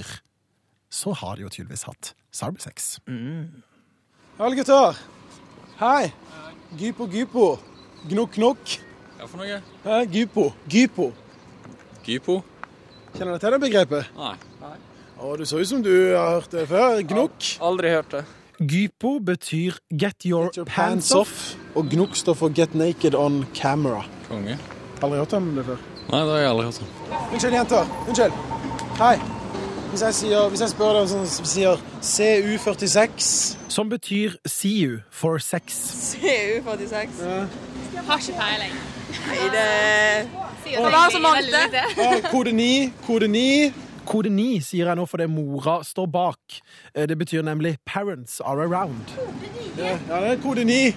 så 0.92 1.14
har 1.22 1.36
de 1.36 1.46
jo 1.46 1.50
tydeligvis 1.52 1.84
hatt 1.88 2.14
cybersex. 2.36 3.00
Alle 4.40 4.56
gutter. 4.56 4.98
Hei. 5.80 6.12
Gypo, 6.80 7.08
gypo. 7.12 7.48
Gnok, 8.10 8.32
knokk. 8.38 8.78
Hva 9.20 9.28
for 9.30 9.42
noe? 9.42 9.60
Hæ? 9.84 9.98
Gypo. 10.12 10.48
Gypo. 10.72 11.12
Gypo? 12.06 12.40
Kjenner 13.16 13.36
du 13.36 13.44
til 13.44 13.54
det 13.54 13.60
begrepet? 13.62 14.14
Nei. 14.18 14.36
Å, 15.22 15.34
du 15.38 15.44
så 15.46 15.60
ut 15.62 15.70
som 15.70 15.84
du 15.86 15.92
har 16.16 16.40
hørt 16.40 16.54
det 16.56 16.64
før. 16.72 17.02
Gnok 17.12 17.50
Aldri 17.62 17.92
hørt 17.94 18.16
det. 18.16 18.24
Gypo 18.62 19.16
betyr 19.26 19.78
get 19.90 20.26
your, 20.26 20.50
Pants 20.70 21.12
off. 21.18 21.36
Og 21.76 21.92
Gnok 21.92 22.18
står 22.18 22.38
for 22.40 22.54
get 22.54 22.74
naked 22.78 23.18
on 23.18 23.44
camera. 23.58 24.02
Konge. 24.30 24.58
Aldri 25.02 25.22
hørt 25.22 25.38
om 25.38 25.52
det 25.58 25.68
før. 25.70 25.86
Nei, 26.12 26.24
det 26.26 26.34
har 26.34 26.42
jeg 26.42 26.50
aldri 26.56 26.66
hørt 26.72 26.82
om. 26.82 27.22
Unnskyld, 27.32 27.60
jenter. 27.60 27.94
Unnskyld. 28.08 28.42
Hei. 29.02 29.16
Hvis 29.92 30.02
jeg, 30.02 30.14
sier, 30.16 30.50
hvis 30.50 30.62
jeg 30.64 30.70
spør 30.72 30.94
deg 30.96 31.08
sånn 31.12 31.26
som 31.28 31.48
sier 31.52 31.82
CU46 32.00 33.26
Som 33.68 33.90
betyr 33.92 34.38
see 34.48 34.78
you 34.86 35.02
for 35.12 35.36
sex. 35.44 35.76
CU46. 36.16 37.20
Har 38.08 38.22
ikke 38.24 38.38
peiling. 38.38 38.78
Nei, 39.28 39.50
det 39.52 39.66
Det 40.64 40.92
var 40.94 41.12
så 41.12 41.20
mange. 41.20 41.44
Ja, 41.98 42.30
Kode 42.32 42.52
9. 42.56 42.94
Kode 43.06 43.28
9. 43.28 43.74
Kode 44.08 44.30
9 44.32 44.62
sier 44.64 44.88
jeg 44.88 44.96
nå 44.98 45.06
fordi 45.06 45.28
mora 45.30 45.82
står 45.84 46.08
bak. 46.12 46.40
Eh, 46.96 47.06
Det 47.08 47.18
betyr 47.18 47.42
nemlig 47.44 47.78
'parents 47.86 48.40
are 48.46 48.64
around'. 48.64 49.12
Ja, 49.78 49.98
ja, 50.10 50.22
det 50.22 50.38
er 50.38 50.42
kode 50.42 50.64
9. 50.64 50.96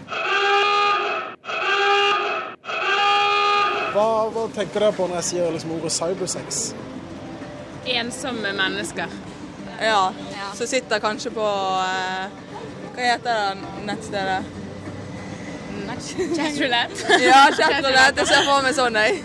Hva, 3.95 4.07
hva 4.31 4.49
tenker 4.55 4.81
dere 4.81 4.93
på 4.93 5.07
når 5.07 5.15
jeg 5.15 5.25
sier 5.25 5.51
liksom 5.51 5.71
ordet 5.77 5.93
cybersex? 5.93 6.75
Ensomme 7.87 8.53
mennesker. 8.57 9.09
Ja, 9.81 10.13
som 10.55 10.67
sitter 10.67 11.01
kanskje 11.03 11.33
på 11.35 11.45
eh, 11.83 12.29
Hva 12.95 13.09
heter 13.11 13.41
det 13.41 13.87
nettstedet? 13.89 14.45
Chatroulette. 16.39 17.19
Ja, 17.21 17.41
chatroulette. 17.53 18.23
Jeg 18.23 18.31
ser 18.31 18.47
for 18.47 18.65
meg 18.65 18.77
sånn, 18.77 18.97
jeg. 18.97 19.21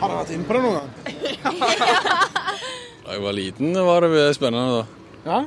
Har 0.00 0.08
dere 0.08 0.20
vært 0.20 0.32
inne 0.34 0.48
på 0.48 0.56
det 0.56 0.62
noen 0.64 0.78
gang? 0.80 0.90
Da 3.04 3.12
jeg 3.12 3.20
var 3.20 3.34
liten, 3.36 3.74
var 3.84 4.06
det 4.08 4.30
spennende, 4.32 4.78
da. 4.80 4.84
Ja? 5.28 5.38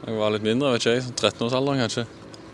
Da 0.00 0.08
jeg 0.10 0.18
var 0.18 0.32
litt 0.34 0.42
mindre, 0.42 0.72
vet 0.74 0.82
ikke 0.82 0.94
jeg. 0.96 1.04
Sånn 1.06 1.14
13-årsalderen, 1.20 1.82
kanskje. 1.84 2.04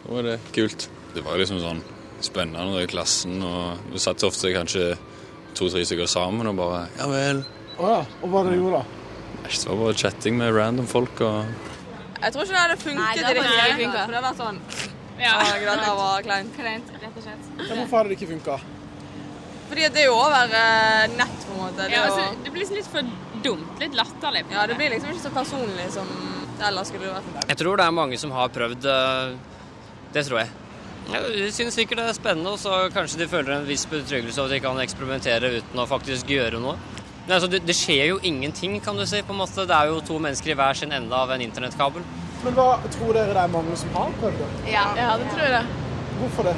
Da 0.03 0.11
var 0.13 0.27
det 0.29 0.35
kult. 0.53 0.89
Det 1.15 1.23
var 1.25 1.41
liksom 1.41 1.63
sånn 1.63 1.81
spennende 2.25 2.83
i 2.85 2.91
klassen, 2.91 3.39
og 3.45 3.81
vi 3.95 4.03
satt 4.05 4.27
ofte 4.29 4.53
kanskje 4.53 4.91
to-tre 5.57 5.87
stykker 5.89 6.11
sammen 6.11 6.51
og 6.51 6.59
bare 6.59 6.83
Ja 6.99 7.09
vel. 7.09 7.41
Å 7.79 7.91
ja. 7.91 8.01
Og 8.23 8.29
hva 8.33 8.43
dere 8.47 8.59
gjorde 8.61 8.81
da? 8.81 8.85
Det 9.45 9.67
var 9.69 9.81
bare 9.83 9.95
chatting 10.01 10.37
med 10.41 10.55
random 10.57 10.87
folk 10.89 11.21
og 11.27 11.45
Jeg 12.23 12.33
tror 12.33 12.45
ikke 12.47 12.55
det 12.55 12.63
hadde 12.63 12.77
funket 12.81 13.01
Nei, 13.03 13.11
det 13.15 13.21
i 13.21 13.25
hadde 13.25 13.35
det 13.35 13.45
ikke 13.45 13.65
hele 13.75 13.91
tatt. 13.93 14.07
For 14.07 14.15
det 14.17 14.23
var 14.29 14.39
sånn 14.39 14.61
Ja. 15.21 15.35
Å, 15.41 15.75
det 15.83 15.91
var 15.99 16.25
kleint. 16.27 16.55
Kleint, 16.59 16.89
rett 17.03 17.19
og 17.21 17.23
slett. 17.27 17.51
Ja, 17.59 17.75
hvorfor 17.79 17.97
hadde 18.01 18.09
det 18.13 18.17
ikke 18.19 18.31
funka? 18.33 18.57
Fordi 19.69 19.87
det 19.95 20.01
er 20.03 20.09
jo 20.11 20.17
over 20.21 20.55
eh, 20.59 21.05
nett, 21.19 21.37
på 21.47 21.55
en 21.55 21.61
måte. 21.63 21.77
Det, 21.87 21.93
Ja, 21.95 22.03
altså, 22.09 22.25
det 22.45 22.53
blir 22.55 22.73
litt 22.79 22.89
for 22.91 23.13
dumt. 23.45 23.71
Litt 23.81 23.95
latterlig. 23.99 24.45
ja, 24.53 24.67
det 24.67 24.77
blir 24.81 24.91
liksom 24.95 25.13
ikke 25.13 25.25
så 25.27 25.33
personlig 25.35 25.87
som 25.95 26.11
det 26.59 26.67
ellers 26.69 26.91
skulle 26.93 27.13
vært. 27.15 27.49
Jeg 27.49 27.59
tror 27.61 27.77
det 27.81 27.87
er 27.87 27.95
mange 27.97 28.19
som 28.21 28.31
har 28.35 28.49
prøvd. 28.55 28.85
eh, 28.85 29.37
Det 30.15 30.25
tror 30.29 30.39
jeg. 30.45 30.51
Ja, 31.13 31.21
De 31.21 31.49
syns 31.53 31.75
sikkert 31.77 31.99
det 32.01 32.09
er 32.09 32.17
spennende, 32.17 32.53
og 32.55 32.59
så 32.59 32.89
kanskje 32.95 33.19
de 33.19 33.27
føler 33.29 33.59
en 33.59 33.67
viss 33.69 33.85
betryggelse 33.87 34.39
over 34.41 34.55
at 34.55 34.57
de 34.57 34.61
kan 34.65 34.79
eksperimentere 34.81 35.51
uten 35.59 35.81
å 35.83 35.87
faktisk 35.91 36.27
gjøre 36.33 36.61
noe. 36.63 36.77
Men 37.25 37.37
altså, 37.39 37.49
det, 37.49 37.63
det 37.65 37.77
skjer 37.77 38.11
jo 38.13 38.19
ingenting, 38.23 38.77
kan 38.85 38.99
du 39.01 39.07
si. 39.09 39.23
på 39.25 39.33
en 39.33 39.41
måte. 39.41 39.65
Det 39.69 39.77
er 39.77 39.91
jo 39.93 40.01
to 40.05 40.19
mennesker 40.21 40.53
i 40.53 40.59
hver 40.59 40.77
sin 40.77 40.93
ende 40.93 41.17
av 41.17 41.33
en 41.33 41.45
internettkabel. 41.45 42.05
Men 42.45 42.57
hva 42.59 42.69
tror 42.93 43.17
dere 43.17 43.33
det 43.33 43.43
er 43.47 43.53
mange 43.53 43.77
som 43.81 43.95
har 43.97 44.13
prøvd 44.21 44.43
det? 44.43 44.49
Ja. 44.75 44.85
det 45.21 45.31
tror 45.33 45.55
jeg. 45.57 45.65
Hvorfor 46.21 46.51
det? 46.51 46.55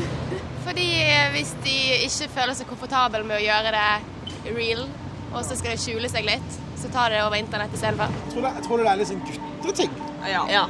Fordi 0.66 0.87
eh, 1.05 1.29
hvis 1.37 1.52
de 1.64 1.76
ikke 2.09 2.31
føler 2.35 2.59
seg 2.59 2.66
komfortable 2.66 3.22
med 3.29 3.38
å 3.38 3.44
gjøre 3.44 3.74
det 3.76 4.55
real, 4.57 4.83
og 5.31 5.44
så 5.46 5.55
skal 5.55 5.76
de 5.76 5.83
skjule 5.85 6.11
seg 6.11 6.26
litt, 6.26 6.59
så 6.76 6.90
tar 6.92 7.14
de 7.14 7.20
det 7.20 7.24
over 7.29 7.38
internett 7.38 7.74
istedenfor. 7.76 8.18
Tror 8.33 8.48
dere, 8.48 8.66
tror 8.66 8.83
det 8.83 8.90
er 8.90 9.00
litt 9.00 9.12
sånn 9.12 9.22
gutteting? 9.62 9.94
Ja. 10.26 10.66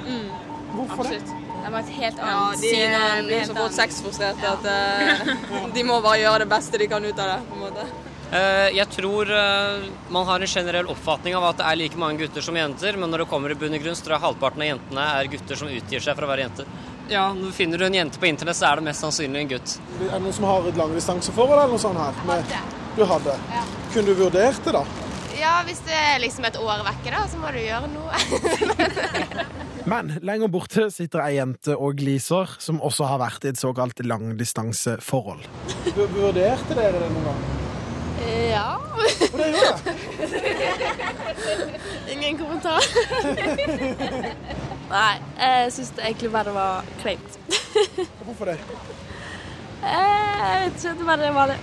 Hvorfor 0.77 1.09
det? 1.09 1.23
Det 1.67 1.73
var 1.73 1.81
et 1.81 1.95
helt 1.97 2.19
Ja, 2.21 2.27
annet 2.31 2.61
de 2.63 2.69
syn. 2.71 2.93
Ja, 2.93 3.07
de 3.17 3.23
blir 3.27 3.47
så 3.49 3.55
fort 3.57 3.75
sexfrustrerte 3.75 4.51
at 4.53 4.69
uh, 4.71 5.71
de 5.75 5.83
må 5.89 5.97
bare 6.05 6.21
gjøre 6.21 6.45
det 6.45 6.51
beste 6.53 6.79
de 6.79 6.87
kan 6.93 7.03
ut 7.03 7.17
av 7.17 7.33
det. 7.33 7.39
på 7.49 7.57
en 7.57 7.65
måte. 7.65 7.87
Eh, 8.33 8.69
Jeg 8.77 8.89
tror 8.91 9.31
eh, 9.31 9.85
man 10.11 10.27
har 10.27 10.41
en 10.43 10.47
generell 10.51 10.89
oppfatning 10.91 11.37
av 11.39 11.45
at 11.53 11.61
det 11.61 11.67
er 11.71 11.79
like 11.79 11.99
mange 12.01 12.19
gutter 12.25 12.43
som 12.43 12.57
jenter, 12.59 12.97
men 12.99 13.11
når 13.13 13.23
det 13.25 13.29
kommer 13.31 13.55
i 13.55 13.59
bunn 13.59 13.77
og 13.79 13.85
grunn, 13.85 13.95
så 13.97 14.07
tror 14.09 14.17
jeg 14.17 14.25
halvparten 14.27 14.65
av 14.65 14.71
jentene 14.73 15.05
er 15.21 15.31
gutter 15.37 15.61
som 15.63 15.71
utgir 15.71 16.03
seg 16.03 16.17
for 16.19 16.27
å 16.27 16.31
være 16.33 16.47
jenter. 16.49 16.71
Ja, 17.09 17.29
når 17.39 17.53
Finner 17.55 17.79
du 17.79 17.87
en 17.87 17.95
jente 17.95 18.19
på 18.19 18.27
internett, 18.27 18.59
så 18.59 18.67
er 18.73 18.81
det 18.81 18.89
mest 18.89 19.05
sannsynlig 19.05 19.45
en 19.45 19.51
gutt. 19.55 19.77
Er 20.01 20.17
det 20.17 20.23
noen 20.25 20.35
som 20.35 20.49
har 20.51 20.67
et 20.67 20.81
langdistanseforhold 20.81 21.55
eller 21.55 21.75
noe 21.77 21.83
sånt 21.85 22.01
her? 22.03 22.19
Med, 22.27 22.57
du 22.97 23.05
hadde? 23.07 23.37
Kunne 23.95 24.11
du 24.11 24.19
vurdert 24.25 24.59
det, 24.67 24.75
da? 24.75 24.83
Ja, 25.37 25.53
hvis 25.69 25.79
det 25.87 25.95
er 25.95 26.19
liksom 26.25 26.47
et 26.49 26.57
år 26.59 26.83
vekke, 26.83 27.13
da, 27.13 27.23
så 27.31 27.39
må 27.39 27.53
du 27.55 27.61
gjøre 27.61 27.91
noe. 27.93 29.07
Men 29.93 30.17
lenger 30.27 30.51
borte 30.51 30.89
sitter 30.91 31.23
ei 31.23 31.37
jente 31.37 31.77
og 31.79 31.95
gliser, 32.01 32.57
som 32.59 32.81
også 32.83 33.07
har 33.07 33.21
vært 33.23 33.45
i 33.47 33.53
et 33.53 33.61
såkalt 33.61 34.01
langdistanseforhold. 34.03 35.45
Vurderte 35.95 36.75
dere 36.75 37.05
det 37.05 37.13
noen 37.15 37.29
gang? 37.31 37.45
Ja. 38.27 38.77
Og 38.97 39.39
det 39.39 39.49
gjorde 39.55 39.81
det? 39.85 39.95
Ingen 42.13 42.39
kommentar. 42.39 42.81
Nei, 44.97 45.15
jeg 45.39 45.73
syns 45.75 45.91
det 45.97 46.05
egentlig 46.05 46.31
bare 46.33 46.55
var 46.55 46.85
kleint. 47.03 47.39
Hvorfor 48.25 48.45
det? 48.53 48.59
Jeg 49.83 50.63
vet 50.65 50.85
ikke, 50.85 50.99
det 50.99 51.07
bare 51.07 51.35
var 51.35 51.47
det. 51.53 51.59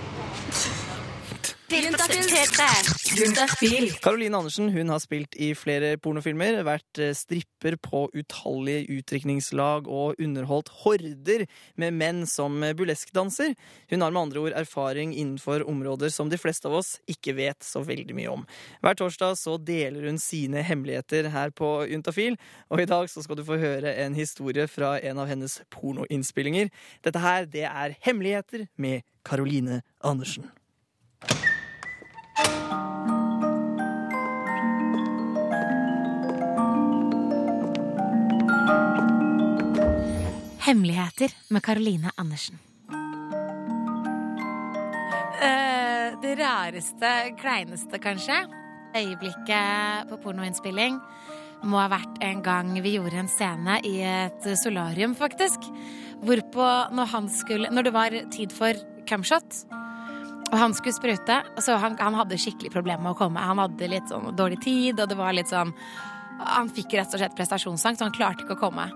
Caroline 4.02 4.36
Andersen 4.36 4.68
hun 4.70 4.88
har 4.92 5.00
spilt 5.02 5.34
i 5.34 5.48
flere 5.58 5.96
pornofilmer, 5.98 6.60
vært 6.66 7.00
eh, 7.02 7.10
stripper 7.18 7.74
på 7.82 8.04
utallige 8.14 8.84
utdrikningslag 8.94 9.90
og 9.90 10.20
underholdt 10.22 10.70
horder 10.84 11.46
med 11.80 11.98
menn 11.98 12.22
som 12.30 12.62
burleskdanser. 12.62 13.56
Hun 13.90 14.06
har 14.06 14.14
med 14.14 14.22
andre 14.22 14.44
ord 14.44 14.56
erfaring 14.62 15.16
innenfor 15.18 15.66
områder 15.66 16.14
som 16.14 16.30
de 16.30 16.38
fleste 16.38 16.70
av 16.70 16.78
oss 16.78 16.94
ikke 17.10 17.34
vet 17.40 17.66
så 17.66 17.82
veldig 17.82 18.14
mye 18.22 18.30
om. 18.38 18.46
Hver 18.78 19.02
torsdag 19.02 19.34
så 19.42 19.58
deler 19.58 20.06
hun 20.06 20.22
sine 20.22 20.62
hemmeligheter 20.62 21.32
her 21.34 21.50
på 21.50 21.76
Juntafil, 21.90 22.38
og 22.70 22.86
i 22.86 22.90
dag 22.94 23.10
så 23.10 23.26
skal 23.26 23.42
du 23.42 23.46
få 23.50 23.58
høre 23.58 23.98
en 24.06 24.14
historie 24.14 24.70
fra 24.70 24.94
en 25.02 25.18
av 25.18 25.30
hennes 25.32 25.58
pornoinnspillinger. 25.74 26.70
Dette 27.02 27.24
her, 27.24 27.50
det 27.50 27.66
er 27.66 27.98
Hemmeligheter 28.04 28.68
med 28.78 29.02
Caroline 29.26 29.82
Andersen. 30.04 30.54
Hemmeligheter 40.64 41.30
med 41.48 41.62
Caroline 41.62 42.10
Andersen. 42.16 42.58
Eh, 45.42 46.20
det 46.22 46.34
rareste, 46.40 47.10
kleineste 47.38 47.98
kanskje, 47.98 48.38
øyeblikket 48.96 50.08
på 50.08 50.16
pornoinnspilling 50.24 50.96
må 51.68 51.78
ha 51.82 51.88
vært 51.92 52.18
en 52.24 52.42
gang 52.44 52.72
vi 52.84 52.96
gjorde 52.96 53.22
en 53.22 53.30
scene 53.30 53.78
i 53.84 53.98
et 54.08 54.48
solarium, 54.60 55.14
faktisk. 55.14 55.68
Hvorpå 56.24 56.66
når 56.96 57.10
han 57.12 57.28
skulle 57.28 57.70
Når 57.70 57.82
det 57.82 57.92
var 57.92 58.10
tid 58.32 58.52
for 58.52 58.72
cumshot, 59.08 59.64
og 60.54 60.60
han 60.60 60.74
skulle 60.76 60.94
sprute 60.94 61.40
Så 61.58 61.74
han, 61.82 61.96
han 61.98 62.14
hadde 62.14 62.38
skikkelig 62.38 62.70
problemer 62.70 63.02
med 63.02 63.16
å 63.16 63.18
komme. 63.18 63.42
Han 63.42 63.58
hadde 63.58 63.88
litt 63.90 64.10
sånn 64.10 64.30
dårlig 64.38 64.60
tid, 64.62 65.00
og 65.02 65.10
det 65.10 65.18
var 65.18 65.34
litt 65.34 65.50
sånn 65.50 65.72
Han 66.54 66.70
fikk 66.74 66.94
rett 66.94 67.14
og 67.14 67.22
slett 67.22 67.34
prestasjonsangst, 67.38 67.98
så 67.98 68.06
han 68.06 68.14
klarte 68.14 68.46
ikke 68.46 68.56
å 68.56 68.62
komme. 68.62 68.86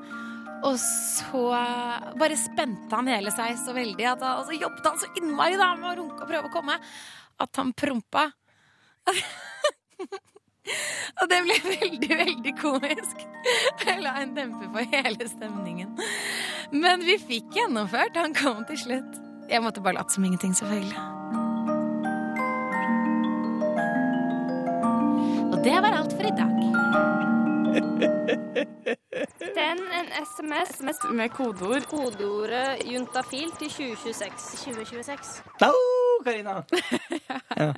Og 0.66 0.74
så 0.82 1.42
bare 2.18 2.38
spente 2.38 2.90
han 2.90 3.10
hele 3.10 3.30
seg 3.30 3.54
så 3.60 3.74
veldig, 3.76 4.06
at 4.10 4.24
han, 4.26 4.40
og 4.40 4.48
så 4.48 4.58
jobbet 4.58 4.88
han 4.90 4.98
så 4.98 5.10
innmari 5.20 5.58
da 5.60 5.68
med 5.78 5.92
å 5.92 5.94
runke 6.00 6.24
og 6.24 6.32
prøve 6.32 6.50
å 6.50 6.54
komme, 6.54 6.74
at 7.38 7.62
han 7.62 7.70
prompa. 7.78 8.24
og 11.20 11.30
det 11.30 11.38
ble 11.46 11.60
veldig, 11.68 12.10
veldig 12.24 12.56
komisk. 12.58 13.22
Jeg 13.84 14.02
la 14.02 14.16
en 14.24 14.34
demper 14.34 14.72
på 14.74 14.88
hele 14.96 15.30
stemningen. 15.30 15.94
Men 16.74 17.06
vi 17.06 17.20
fikk 17.22 17.54
gjennomført. 17.60 18.18
Han 18.18 18.34
kom 18.36 18.66
til 18.68 18.82
slutt. 18.82 19.22
Jeg 19.48 19.62
måtte 19.64 19.84
bare 19.84 20.02
late 20.02 20.12
som 20.12 20.26
ingenting, 20.26 20.58
selvfølgelig. 20.58 21.37
Og 25.58 25.64
det 25.64 25.78
var 25.82 25.94
alt 25.98 26.12
for 26.14 26.22
i 26.22 26.30
dag. 26.38 26.50
Send 29.42 29.80
en 29.98 30.10
SMS 30.22 31.00
med 31.10 31.32
kodeord. 31.34 31.82
Kodeordet 31.90 32.84
juntafil 32.86 33.50
til 33.58 33.72
2026. 33.72 34.30
2026. 34.62 35.32
Au, 35.66 35.74
Karina! 36.24 36.54
ja. 37.58 37.72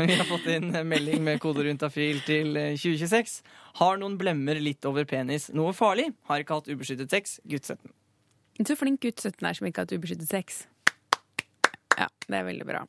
Vi 0.00 0.18
har 0.18 0.26
fått 0.26 0.50
inn 0.50 0.74
melding 0.74 1.22
med 1.22 1.38
kodeord 1.44 1.70
juntafil 1.70 2.18
til 2.26 2.58
eh, 2.58 2.74
2026. 2.74 3.38
Har 3.78 4.02
noen 4.02 4.18
blemmer 4.18 4.58
litt 4.58 4.90
over 4.90 5.06
penis. 5.06 5.52
Noe 5.54 5.70
farlig? 5.76 6.10
Har 6.26 6.42
ikke 6.42 6.58
hatt 6.58 6.72
ubeskyttet 6.74 7.14
sex. 7.14 7.38
Gutt 7.46 7.70
17. 7.70 7.94
Så 8.66 8.74
flink 8.80 9.06
gutt 9.06 9.22
17 9.22 9.38
er 9.46 9.54
som 9.60 9.70
ikke 9.70 9.84
har 9.84 9.86
hatt 9.86 9.94
ubeskyttet 10.00 10.34
sex. 10.34 10.64
Ja, 11.94 12.10
det 12.26 12.42
er 12.42 12.50
veldig 12.50 12.66
bra. 12.74 12.88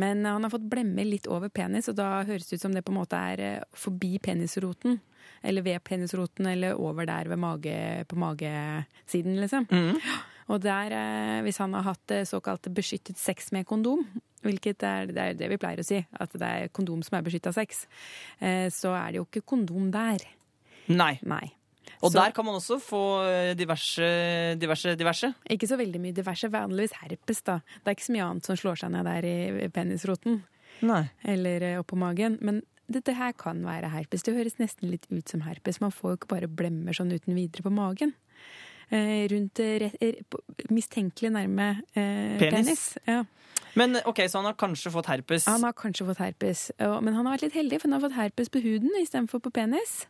Men 0.00 0.24
han 0.26 0.42
har 0.42 0.50
fått 0.50 0.66
blemmer 0.70 1.06
litt 1.06 1.28
over 1.30 1.52
penis, 1.54 1.88
og 1.90 1.98
da 1.98 2.24
høres 2.26 2.48
det 2.48 2.58
ut 2.58 2.64
som 2.66 2.74
det 2.74 2.82
på 2.84 2.94
en 2.94 2.98
måte 2.98 3.18
er 3.32 3.42
eh, 3.42 3.66
forbi 3.78 4.18
penisroten. 4.22 4.98
Eller 5.44 5.64
ved 5.64 5.82
penisroten, 5.84 6.48
eller 6.50 6.78
over 6.80 7.06
der 7.08 7.28
ved 7.30 7.40
mage, 7.40 8.04
på 8.08 8.18
magesiden, 8.18 9.38
liksom. 9.40 9.68
Og 10.52 10.60
der, 10.60 10.92
eh, 10.92 11.40
hvis 11.46 11.60
han 11.62 11.72
har 11.76 11.86
hatt 11.86 12.12
eh, 12.12 12.26
såkalt 12.28 12.68
beskyttet 12.74 13.20
sex 13.20 13.52
med 13.52 13.66
kondom, 13.66 14.04
hvilket 14.44 14.82
er, 14.84 15.06
det 15.08 15.22
er 15.22 15.38
det 15.38 15.48
vi 15.54 15.60
pleier 15.60 15.80
å 15.80 15.86
si, 15.86 16.02
at 16.20 16.36
det 16.36 16.48
er 16.48 16.72
kondom 16.74 17.02
som 17.04 17.16
er 17.16 17.24
beskytta 17.24 17.52
sex, 17.56 17.86
eh, 18.40 18.68
så 18.72 18.92
er 18.98 19.12
det 19.12 19.22
jo 19.22 19.28
ikke 19.28 19.46
kondom 19.54 19.88
der. 19.94 20.26
Nei. 20.92 21.14
Nei. 21.24 21.46
Og 22.04 22.12
Så- 22.12 22.18
der 22.20 22.32
kan 22.36 22.44
man 22.44 22.54
også 22.58 22.76
få 22.84 23.00
eh, 23.26 23.54
diverse, 23.56 24.04
diverse, 24.60 24.92
diverse. 25.00 25.32
Ikke 25.50 25.66
så 25.70 25.78
veldig 25.80 26.00
mye 26.04 26.12
diverse, 26.14 26.50
vanligvis 26.52 26.92
herpes, 27.00 27.40
da. 27.42 27.58
Det 27.80 27.88
er 27.88 27.96
ikke 27.96 28.08
så 28.10 28.12
mye 28.16 28.26
annet 28.28 28.44
som 28.50 28.56
slår 28.60 28.76
seg 28.82 28.90
ned 28.92 29.04
der 29.08 29.24
i 29.24 29.68
penisroten. 29.72 30.42
Nei. 30.82 31.08
Eller 31.24 31.62
eh, 31.62 31.78
oppå 31.80 31.96
magen. 31.96 32.36
Men 32.44 32.62
dette 32.90 33.14
her 33.16 33.32
kan 33.32 33.62
være 33.64 33.88
herpes. 33.88 34.22
Det 34.26 34.34
høres 34.36 34.58
nesten 34.60 34.90
litt 34.90 35.06
ut 35.10 35.26
som 35.32 35.40
herpes. 35.46 35.80
Man 35.80 35.90
får 35.94 36.10
jo 36.12 36.16
ikke 36.18 36.28
bare 36.34 36.48
blemmer 36.50 36.92
sånn 36.92 37.12
uten 37.14 37.34
videre 37.34 37.62
på 37.64 37.72
magen. 37.72 38.12
Eh, 38.92 39.24
rundt 39.32 39.58
eh, 39.64 39.88
mistenkelig 40.70 41.30
nærme 41.32 41.70
eh, 41.96 42.36
Penis. 42.38 42.50
penis. 42.52 42.84
Ja. 43.08 43.22
Men 43.74 43.96
ok, 44.06 44.20
så 44.28 44.38
han 44.42 44.44
har 44.50 44.54
kanskje 44.60 44.92
fått 44.92 45.08
herpes. 45.10 45.46
Han 45.50 45.64
har 45.66 45.72
kanskje 45.72 46.04
fått 46.06 46.20
herpes, 46.22 46.70
men 46.78 47.14
han 47.16 47.24
har 47.26 47.34
vært 47.34 47.48
litt 47.48 47.56
heldig, 47.56 47.80
for 47.80 47.88
han 47.90 47.96
har 47.96 48.04
fått 48.08 48.18
herpes 48.20 48.50
på 48.54 48.60
huden 48.62 48.92
istedenfor 49.00 49.40
på 49.42 49.50
penis. 49.56 50.04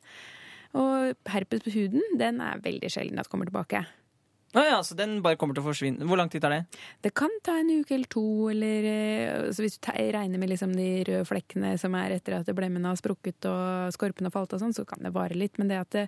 Og 0.75 1.31
herpes 1.31 1.63
på 1.67 1.75
huden, 1.75 2.03
den 2.19 2.41
er 2.43 2.63
veldig 2.65 2.91
sjelden 2.91 3.21
at 3.23 3.31
kommer 3.31 3.51
tilbake. 3.51 3.85
Å 4.55 4.63
ja, 4.63 4.77
så 4.87 4.95
den 4.95 5.17
bare 5.19 5.35
kommer 5.35 5.57
til 5.57 5.65
å 5.65 5.67
forsvinne. 5.67 6.07
Hvor 6.07 6.19
lang 6.19 6.29
tid 6.31 6.45
tar 6.45 6.53
det? 6.55 6.61
Det 7.03 7.11
kan 7.19 7.33
ta 7.43 7.57
en 7.59 7.73
uke 7.75 7.97
eller 7.97 8.11
to, 8.11 8.23
eller 8.53 8.87
eh, 8.87 9.49
så 9.51 9.65
hvis 9.65 9.81
du 9.83 9.89
regner 9.91 10.39
med 10.39 10.53
liksom 10.53 10.77
de 10.77 10.87
røde 11.09 11.27
flekkene 11.27 11.73
som 11.81 11.97
er 11.99 12.15
etter 12.15 12.37
at 12.39 12.53
blemmene 12.55 12.93
har 12.93 13.01
sprukket 13.01 13.49
og 13.51 13.91
skorpen 13.97 14.29
har 14.29 14.35
falt 14.35 14.55
og 14.55 14.63
sånn, 14.63 14.77
så 14.77 14.85
kan 14.87 15.03
det 15.03 15.11
vare 15.17 15.35
litt. 15.35 15.59
Men 15.59 15.73
det, 15.73 15.81
at 15.83 15.91
det, 15.97 16.05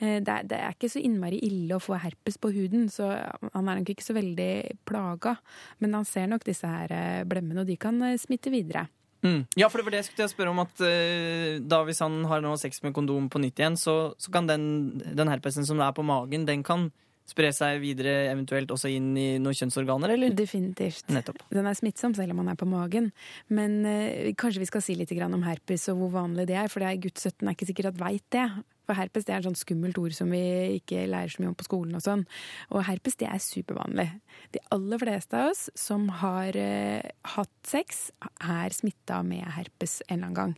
eh, 0.00 0.18
det, 0.18 0.40
er, 0.40 0.50
det 0.50 0.58
er 0.58 0.74
ikke 0.74 0.90
så 0.90 1.04
innmari 1.06 1.38
ille 1.46 1.78
å 1.78 1.84
få 1.84 2.00
herpes 2.02 2.40
på 2.42 2.50
huden, 2.56 2.90
så 2.90 3.12
han 3.14 3.70
er 3.70 3.78
nok 3.78 3.94
ikke 3.94 4.08
så 4.08 4.18
veldig 4.18 4.50
plaga. 4.90 5.36
Men 5.78 5.94
han 6.00 6.10
ser 6.10 6.26
nok 6.34 6.50
disse 6.50 6.66
her 6.66 6.98
eh, 6.98 7.22
blemmene, 7.30 7.62
og 7.62 7.70
de 7.70 7.78
kan 7.78 8.02
smitte 8.18 8.50
videre. 8.50 8.88
Mm. 9.24 9.46
Ja, 9.56 9.70
for 9.72 9.80
det 9.80 9.86
var 9.86 9.94
det 9.94 10.02
jeg 10.02 10.10
skulle 10.10 10.28
spørre 10.32 10.52
om 10.52 10.60
at 10.62 10.82
uh, 10.84 11.56
da 11.64 11.80
hvis 11.88 12.02
han 12.04 12.20
har 12.28 12.44
nå 12.44 12.52
sex 12.60 12.82
med 12.84 12.94
kondom 12.96 13.30
på 13.32 13.40
nytt 13.40 13.60
igjen, 13.60 13.78
så, 13.80 14.12
så 14.20 14.34
kan 14.34 14.50
den, 14.50 14.66
den 15.00 15.32
herpesen 15.32 15.66
som 15.66 15.80
er 15.80 15.96
på 15.96 16.04
magen, 16.06 16.44
den 16.48 16.64
kan 16.66 16.90
spre 17.24 17.48
seg 17.56 17.78
videre, 17.80 18.26
eventuelt 18.28 18.68
også 18.74 18.90
inn 18.92 19.14
i 19.16 19.28
noen 19.40 19.56
kjønnsorganer, 19.56 20.12
eller? 20.12 20.34
Definitivt. 20.36 21.08
Nettopp. 21.08 21.40
Den 21.54 21.64
er 21.70 21.78
smittsom 21.78 22.12
selv 22.16 22.34
om 22.34 22.42
man 22.42 22.52
er 22.52 22.58
på 22.60 22.68
magen. 22.68 23.10
Men 23.48 23.80
uh, 23.88 24.28
kanskje 24.36 24.60
vi 24.60 24.68
skal 24.68 24.84
si 24.84 24.98
litt 25.00 25.14
om 25.24 25.46
herpes 25.48 25.88
og 25.92 26.02
hvor 26.02 26.12
vanlig 26.20 26.50
det 26.52 26.60
er. 26.60 26.68
For 26.68 26.84
det 26.84 26.90
er 26.90 27.02
gutt 27.06 27.16
17 27.16 27.48
er 27.48 27.56
ikke 27.56 27.70
sikkert 27.72 27.94
at 27.94 28.00
veit 28.02 28.26
det. 28.36 28.44
For 28.84 28.96
herpes 28.98 29.26
det 29.26 29.34
er 29.34 29.42
et 29.42 29.48
sånt 29.48 29.60
skummelt 29.60 29.98
ord 30.00 30.14
som 30.16 30.32
vi 30.34 30.42
ikke 30.78 31.06
lærer 31.08 31.32
så 31.32 31.42
mye 31.42 31.52
om 31.52 31.58
på 31.58 31.66
skolen. 31.66 31.96
Og 31.96 32.04
sånn. 32.04 32.26
Og 32.70 32.84
herpes 32.88 33.18
det 33.20 33.28
er 33.30 33.42
supervanlig. 33.42 34.08
De 34.56 34.62
aller 34.74 35.00
fleste 35.00 35.40
av 35.40 35.52
oss 35.52 35.66
som 35.78 36.06
har 36.22 36.56
eh, 36.60 37.04
hatt 37.34 37.54
sex, 37.68 38.08
er 38.44 38.76
smitta 38.76 39.22
med 39.26 39.46
herpes 39.56 40.00
en 40.08 40.18
eller 40.18 40.26
annen 40.28 40.40
gang. 40.40 40.56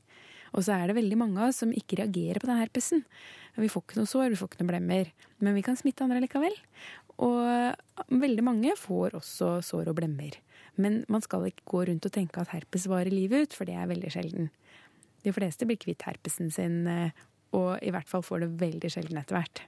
Og 0.57 0.65
så 0.65 0.77
er 0.77 0.89
det 0.89 0.97
veldig 0.97 1.19
mange 1.21 1.41
av 1.43 1.51
oss 1.51 1.61
som 1.63 1.75
ikke 1.75 2.01
reagerer 2.01 2.41
på 2.41 2.49
den 2.49 2.61
herpesen. 2.61 3.05
Vi 3.57 3.71
får 3.73 3.85
ikke 3.85 4.01
noe 4.01 4.11
sår, 4.11 4.31
vi 4.33 4.39
får 4.41 4.51
ikke 4.51 4.63
noe 4.63 4.73
blemmer. 4.73 5.13
Men 5.45 5.57
vi 5.57 5.65
kan 5.65 5.79
smitte 5.79 6.05
andre 6.05 6.23
likevel. 6.25 6.55
Og 7.25 8.13
veldig 8.13 8.45
mange 8.45 8.75
får 8.79 9.17
også 9.19 9.57
sår 9.65 9.93
og 9.93 9.99
blemmer. 10.01 10.37
Men 10.81 11.03
man 11.13 11.25
skal 11.25 11.49
ikke 11.49 11.69
gå 11.73 11.85
rundt 11.89 12.09
og 12.09 12.13
tenke 12.13 12.43
at 12.43 12.53
herpes 12.53 12.89
varer 12.93 13.13
livet 13.13 13.47
ut, 13.47 13.57
for 13.57 13.69
det 13.69 13.77
er 13.77 13.89
veldig 13.91 14.13
sjelden. 14.13 14.51
De 15.25 15.33
fleste 15.35 15.67
blir 15.69 15.81
kvitt 15.81 16.05
herpesen 16.07 16.53
sin, 16.55 16.87
eh, 16.87 17.11
og 17.57 17.73
i 17.81 17.95
hvert 17.95 18.11
fall 18.11 18.25
får 18.27 18.45
det 18.45 18.53
veldig 18.61 18.93
sjelden 18.93 19.23
etter 19.23 19.41
hvert. 19.41 19.65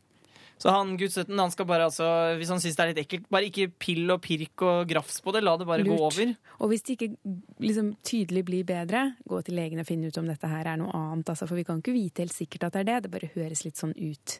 Så 0.59 0.73
han 0.75 0.97
17, 0.99 1.31
han 1.39 1.53
skal 1.55 1.69
bare 1.71 1.87
altså, 1.87 2.07
hvis 2.39 2.51
han 2.51 2.59
syns 2.59 2.75
det 2.75 2.83
er 2.83 2.91
litt 2.91 3.03
ekkelt, 3.05 3.29
bare 3.31 3.47
ikke 3.47 3.69
pill 3.79 4.11
og 4.11 4.19
pirk 4.25 4.65
og 4.67 4.89
grafs 4.91 5.21
på 5.23 5.35
det. 5.35 5.45
La 5.47 5.55
det 5.59 5.69
bare 5.69 5.87
gå 5.87 5.95
over. 5.95 6.33
Og 6.59 6.73
hvis 6.73 6.83
det 6.83 6.97
ikke 6.97 7.37
liksom, 7.63 7.93
tydelig 8.03 8.43
blir 8.49 8.67
bedre, 8.67 9.05
gå 9.31 9.39
til 9.47 9.59
legen 9.59 9.79
og 9.79 9.87
finne 9.87 10.11
ut 10.11 10.19
om 10.19 10.27
dette 10.27 10.51
her 10.51 10.67
er 10.67 10.81
noe 10.81 10.91
annet. 10.99 11.31
Altså, 11.31 11.47
for 11.47 11.59
vi 11.59 11.67
kan 11.69 11.79
ikke 11.79 11.95
vite 11.95 12.27
helt 12.27 12.35
sikkert 12.35 12.67
at 12.67 12.75
det 12.75 12.83
er 12.83 12.91
det. 12.91 12.99
Det 13.07 13.15
bare 13.15 13.31
høres 13.37 13.63
litt 13.69 13.79
sånn 13.79 13.95
ut. 13.95 14.39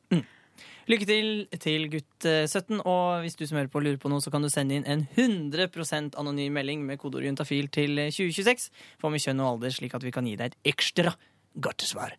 Lykke 0.91 1.07
til 1.07 1.29
til 1.63 1.87
gutt 1.93 2.27
eh, 2.27 2.49
17, 2.49 2.81
og 2.83 3.23
hvis 3.23 3.39
du 3.39 3.45
som 3.47 3.61
hører 3.61 3.71
på 3.71 3.83
lurer 3.85 4.03
på 4.03 4.11
noe, 4.11 4.25
så 4.25 4.33
kan 4.35 4.43
du 4.43 4.51
sende 4.51 4.75
inn 4.75 4.89
en 4.91 5.07
100% 5.15 6.19
anonym 6.19 6.59
melding 6.59 6.83
med 6.89 6.99
kodeord 6.99 7.29
juntafil 7.29 7.71
til 7.71 7.95
eh, 8.03 8.11
2026. 8.11 8.73
Få 8.99 9.13
med 9.15 9.23
kjønn 9.23 9.45
og 9.45 9.53
alder, 9.53 9.77
slik 9.77 9.95
at 9.95 10.03
vi 10.03 10.15
kan 10.15 10.27
gi 10.27 10.35
deg 10.41 10.51
et 10.51 10.73
ekstra 10.75 11.15
godt 11.63 11.87
svar. 11.87 12.19